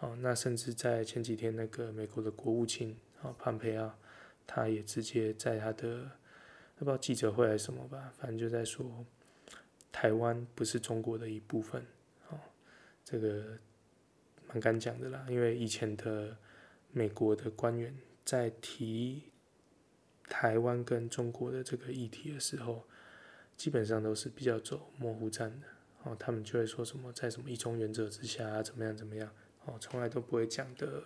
[0.00, 3.98] 哦，那甚至在前几天，那个美国的国务卿啊，潘培奥，
[4.46, 6.10] 他也直接在他的
[6.76, 9.04] 不知道记者会还是什么吧，反正就在说，
[9.92, 11.84] 台湾不是中国的一部分，
[12.30, 12.40] 哦，
[13.04, 13.58] 这个
[14.48, 16.34] 蛮敢讲的啦，因为以前的
[16.92, 17.94] 美国的官员
[18.24, 19.24] 在提
[20.24, 22.84] 台湾跟中国的这个议题的时候，
[23.54, 25.66] 基本上都是比较走模糊战的，
[26.02, 29.30] 哦，他们就会说什么在什么一中原则之下啊，怎么样怎么样。
[29.66, 31.02] 哦，从来都不会讲的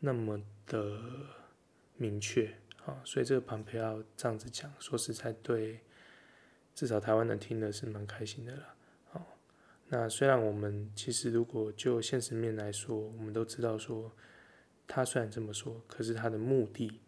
[0.00, 1.00] 那么的
[1.96, 5.80] 明确，啊，所以这个庞培奥这样子讲，说实在对，
[6.74, 8.74] 至少台湾人听的是蛮开心的啦。
[9.12, 9.22] 哦，
[9.88, 14.12] 那虽然我们其实如果就现实面来说，我们都知道说，
[14.86, 17.00] 他虽然这么说，可是他的目的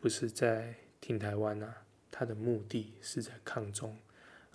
[0.00, 1.72] 不是在听台湾呐，
[2.10, 3.96] 他的目的是在抗中，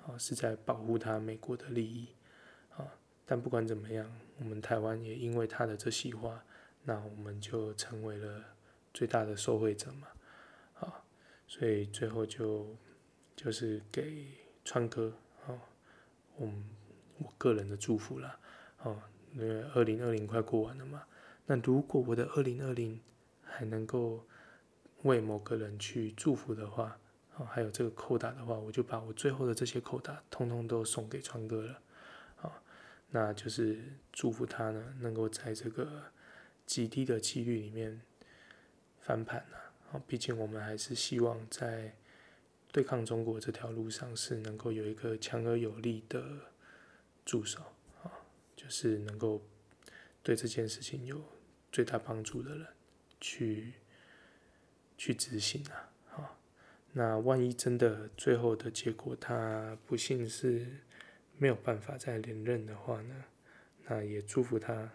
[0.10, 2.08] 啊，是在保护他美国的利益
[2.76, 2.86] 啊。
[3.26, 6.44] 但不管怎么样，我们台湾也因为他的这席话，
[6.84, 8.44] 那我们就成为了
[8.94, 10.08] 最大的受惠者嘛，
[10.80, 11.04] 啊，
[11.48, 12.76] 所以最后就
[13.36, 14.26] 就是给
[14.66, 15.14] 川哥
[15.46, 15.54] 啊，
[16.38, 16.52] 我
[17.20, 18.40] 我个人的祝福啦，
[18.82, 21.04] 啊，因为二零二零快过完了嘛，
[21.46, 23.00] 那如果我的二零二零
[23.44, 24.26] 还能够
[25.04, 26.98] 为某个人去祝福的话，
[27.46, 31.82] 还有这个扣打的话，我就把我最后的这些扣打通通都送给川哥了
[32.42, 32.62] 啊。
[33.12, 33.82] 那就是
[34.12, 36.04] 祝福他呢，能够在这个
[36.66, 38.02] 极低的几率里面
[39.02, 39.46] 翻盘
[39.92, 40.02] 啊！
[40.08, 41.96] 毕竟我们还是希望在
[42.72, 46.24] 对抗中国这条路上是能够有一个强而有力的
[47.26, 47.60] 助手
[48.04, 48.12] 啊，
[48.56, 49.42] 就是能够
[50.22, 51.20] 对这件事情有
[51.72, 52.68] 最大帮助的人
[53.20, 53.74] 去
[54.98, 55.89] 去执行啊！
[56.94, 60.68] 那万一真的最后的结果他不幸是。
[61.42, 63.16] 没有办法再连任的话呢，
[63.86, 64.92] 那也祝福他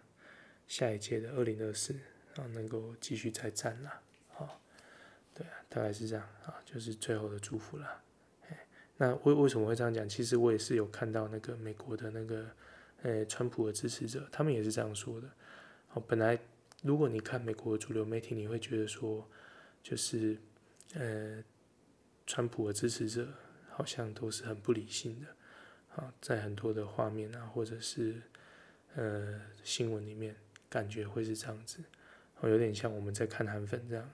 [0.66, 1.94] 下一届的二零二四
[2.36, 4.02] 啊，能够继续再战啦。
[4.28, 4.60] 好，
[5.32, 7.98] 对啊，大概是这样啊，就是最后的祝福啦。
[8.98, 10.06] 那为为什么会这样讲？
[10.06, 12.46] 其实我也是有看到那个美国的那个
[13.00, 15.30] 呃川普的支持者，他们也是这样说的。
[15.88, 16.38] 好，本来
[16.82, 19.26] 如果你看美国主流媒体，你会觉得说，
[19.82, 20.36] 就是
[20.92, 21.42] 呃
[22.26, 23.28] 川普的支持者
[23.70, 25.26] 好像都是很不理性的。
[25.96, 28.20] 啊，在很多的画面啊，或者是
[28.96, 30.34] 呃新闻里面，
[30.68, 31.78] 感觉会是这样子，
[32.40, 34.10] 哦，有点像我们在看韩粉这样。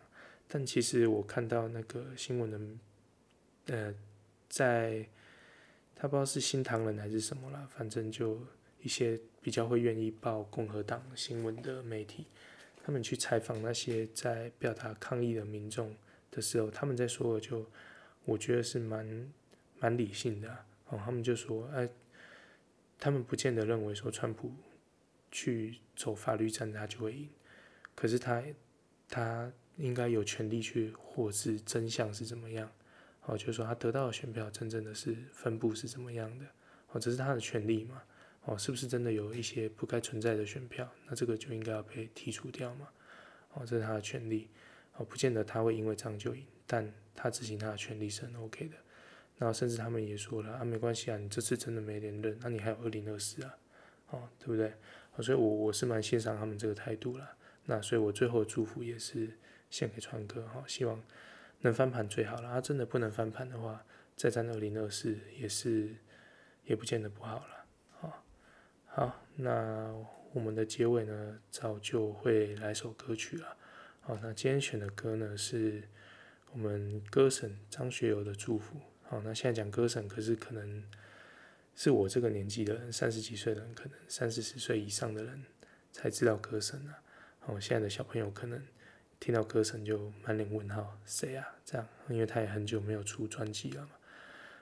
[0.46, 3.94] 但其实我看到那个新闻的，呃，
[4.50, 5.08] 在
[5.94, 8.38] 他不知道是新唐人还是什么啦，反正就
[8.82, 12.26] 一些比较会愿意报共和党新闻的媒体，
[12.84, 15.96] 他们去采访那些在表达抗议的民众
[16.30, 17.64] 的时候，他们在说就
[18.24, 19.32] 我觉得是蛮
[19.78, 20.66] 蛮理性的啊。
[20.88, 21.88] 哦，他们就说，哎，
[22.98, 24.52] 他们不见得认为说川普
[25.30, 27.28] 去走法律战他就会赢，
[27.94, 28.42] 可是他
[29.08, 32.70] 他应该有权利去获知真相是怎么样，
[33.24, 36.44] 哦，就是说他得到的选票真正的是分布是怎么样的，
[36.90, 38.02] 哦，这是他的权利嘛，
[38.44, 42.88] 哦，是不是真的有一些不该存在的选票，那这个就应该要被剔除掉嘛，
[43.54, 44.48] 哦，这是他的权利，
[44.96, 48.76] 哦，不见得他会因为这样就赢，但他执行他的权利是很 OK 的。
[49.38, 53.58] 然后甚至他们也说了啊，没关系啊，你这次真的没连任，那你还有二零二四啊，
[54.10, 54.72] 哦，对不对？
[55.18, 57.36] 所以我我是蛮欣赏他们这个态度了。
[57.64, 59.30] 那所以我最后的祝福也是
[59.70, 61.02] 献给川哥哈，希望
[61.60, 62.42] 能翻盘最好了。
[62.42, 65.96] 他真的不能翻盘的话，再战二零二四也是
[66.64, 67.64] 也不见得不好了。
[67.98, 68.24] 好，
[68.86, 69.90] 好，那
[70.32, 73.56] 我们的结尾呢，早就会来首歌曲了。
[74.00, 75.82] 好，那今天选的歌呢，是
[76.52, 78.76] 我们歌神张学友的祝福。
[79.02, 80.82] 好，那现在讲歌神，可是可能
[81.76, 85.44] 是我这个年纪的人，三十几岁的人，可能三四十岁以上的人
[85.92, 87.02] 才知道歌神啊。
[87.46, 88.60] 哦，现在的小朋友可能
[89.20, 91.46] 听到歌神就满脸问号，谁啊？
[91.64, 93.90] 这样，因为他也很久没有出专辑了嘛。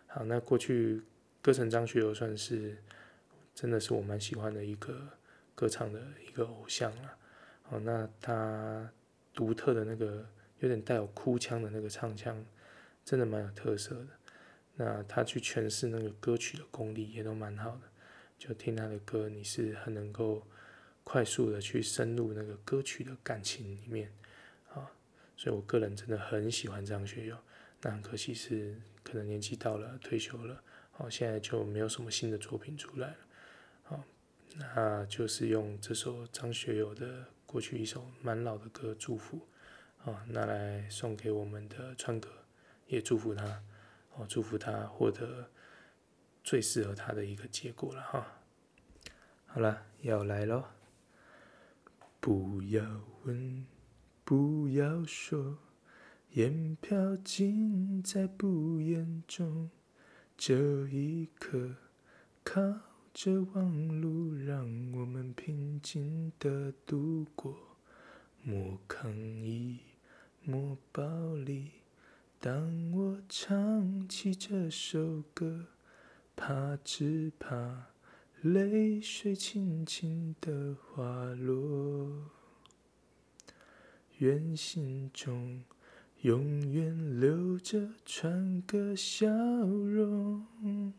[0.09, 1.03] 好，那过去
[1.41, 2.76] 歌神张学友算是
[3.55, 5.09] 真的是我蛮喜欢的一个
[5.55, 7.16] 歌唱的一个偶像了。
[7.62, 8.91] 好，那他
[9.32, 10.26] 独特的那个
[10.61, 12.45] 有点带有哭腔的那个唱腔，
[13.05, 14.09] 真的蛮有特色的。
[14.77, 17.83] 那他去诠释那个歌曲的功力也都蛮好的，
[18.39, 20.47] 就听他的歌，你是很能够
[21.05, 24.13] 快速的去深入那个歌曲的感情里面
[24.73, 24.91] 啊。
[25.37, 27.37] 所以我个人真的很喜欢张学友。
[27.83, 33.17] 那很可惜是可能年纪到了退休了，好，现在就没有什么新的作品出来了。
[33.83, 34.05] 好，
[34.57, 37.27] 那就是用这首张学友的。
[37.49, 39.39] 过去一首蛮老的歌《祝福》，
[40.05, 42.29] 啊，拿来送给我们的川哥，
[42.87, 43.63] 也祝福他，
[44.15, 45.51] 哦，祝福他获得
[46.43, 48.41] 最适合他的一个结果了哈。
[49.47, 50.65] 好了，要来喽！
[52.21, 52.83] 不要
[53.25, 53.67] 问，
[54.25, 55.59] 不要说，
[56.33, 59.71] 烟飘尽在不言中，
[60.37, 61.75] 这一刻
[62.45, 62.81] 靠。
[63.15, 67.77] 着网路让我们平静的度过，
[68.45, 69.81] 莫抗议，
[70.51, 71.73] 莫暴力。
[72.41, 75.67] 当我唱起这首歌，
[76.35, 77.89] 怕只怕
[78.41, 82.31] 泪水轻轻的滑落，
[84.17, 85.63] 愿心中
[86.23, 90.95] 永远留着川哥笑容。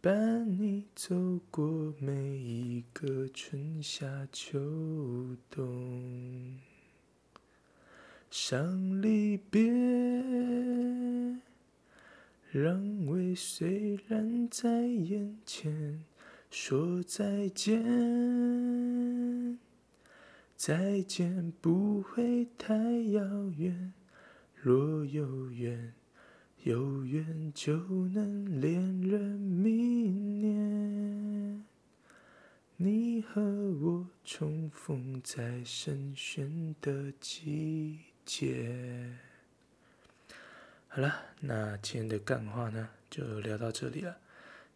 [0.00, 6.60] 伴你走过每一个春夏秋冬，
[8.30, 9.60] 伤离别，
[12.52, 16.04] 让泪虽然在眼前，
[16.48, 19.58] 说再见，
[20.56, 22.76] 再见不会太
[23.10, 23.92] 遥远，
[24.54, 25.92] 若有缘。
[26.64, 27.78] 有缘就
[28.08, 31.64] 能恋人明年，
[32.76, 38.00] 你和我重逢在盛宣的季
[38.30, 39.10] 节。
[40.86, 44.16] 好了，那今天的干话呢，就聊到这里了。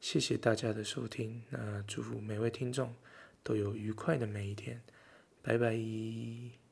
[0.01, 2.93] 谢谢大家的收听，那祝福每位听众
[3.45, 4.83] 都有愉快的每一天，
[5.41, 6.64] 拜拜。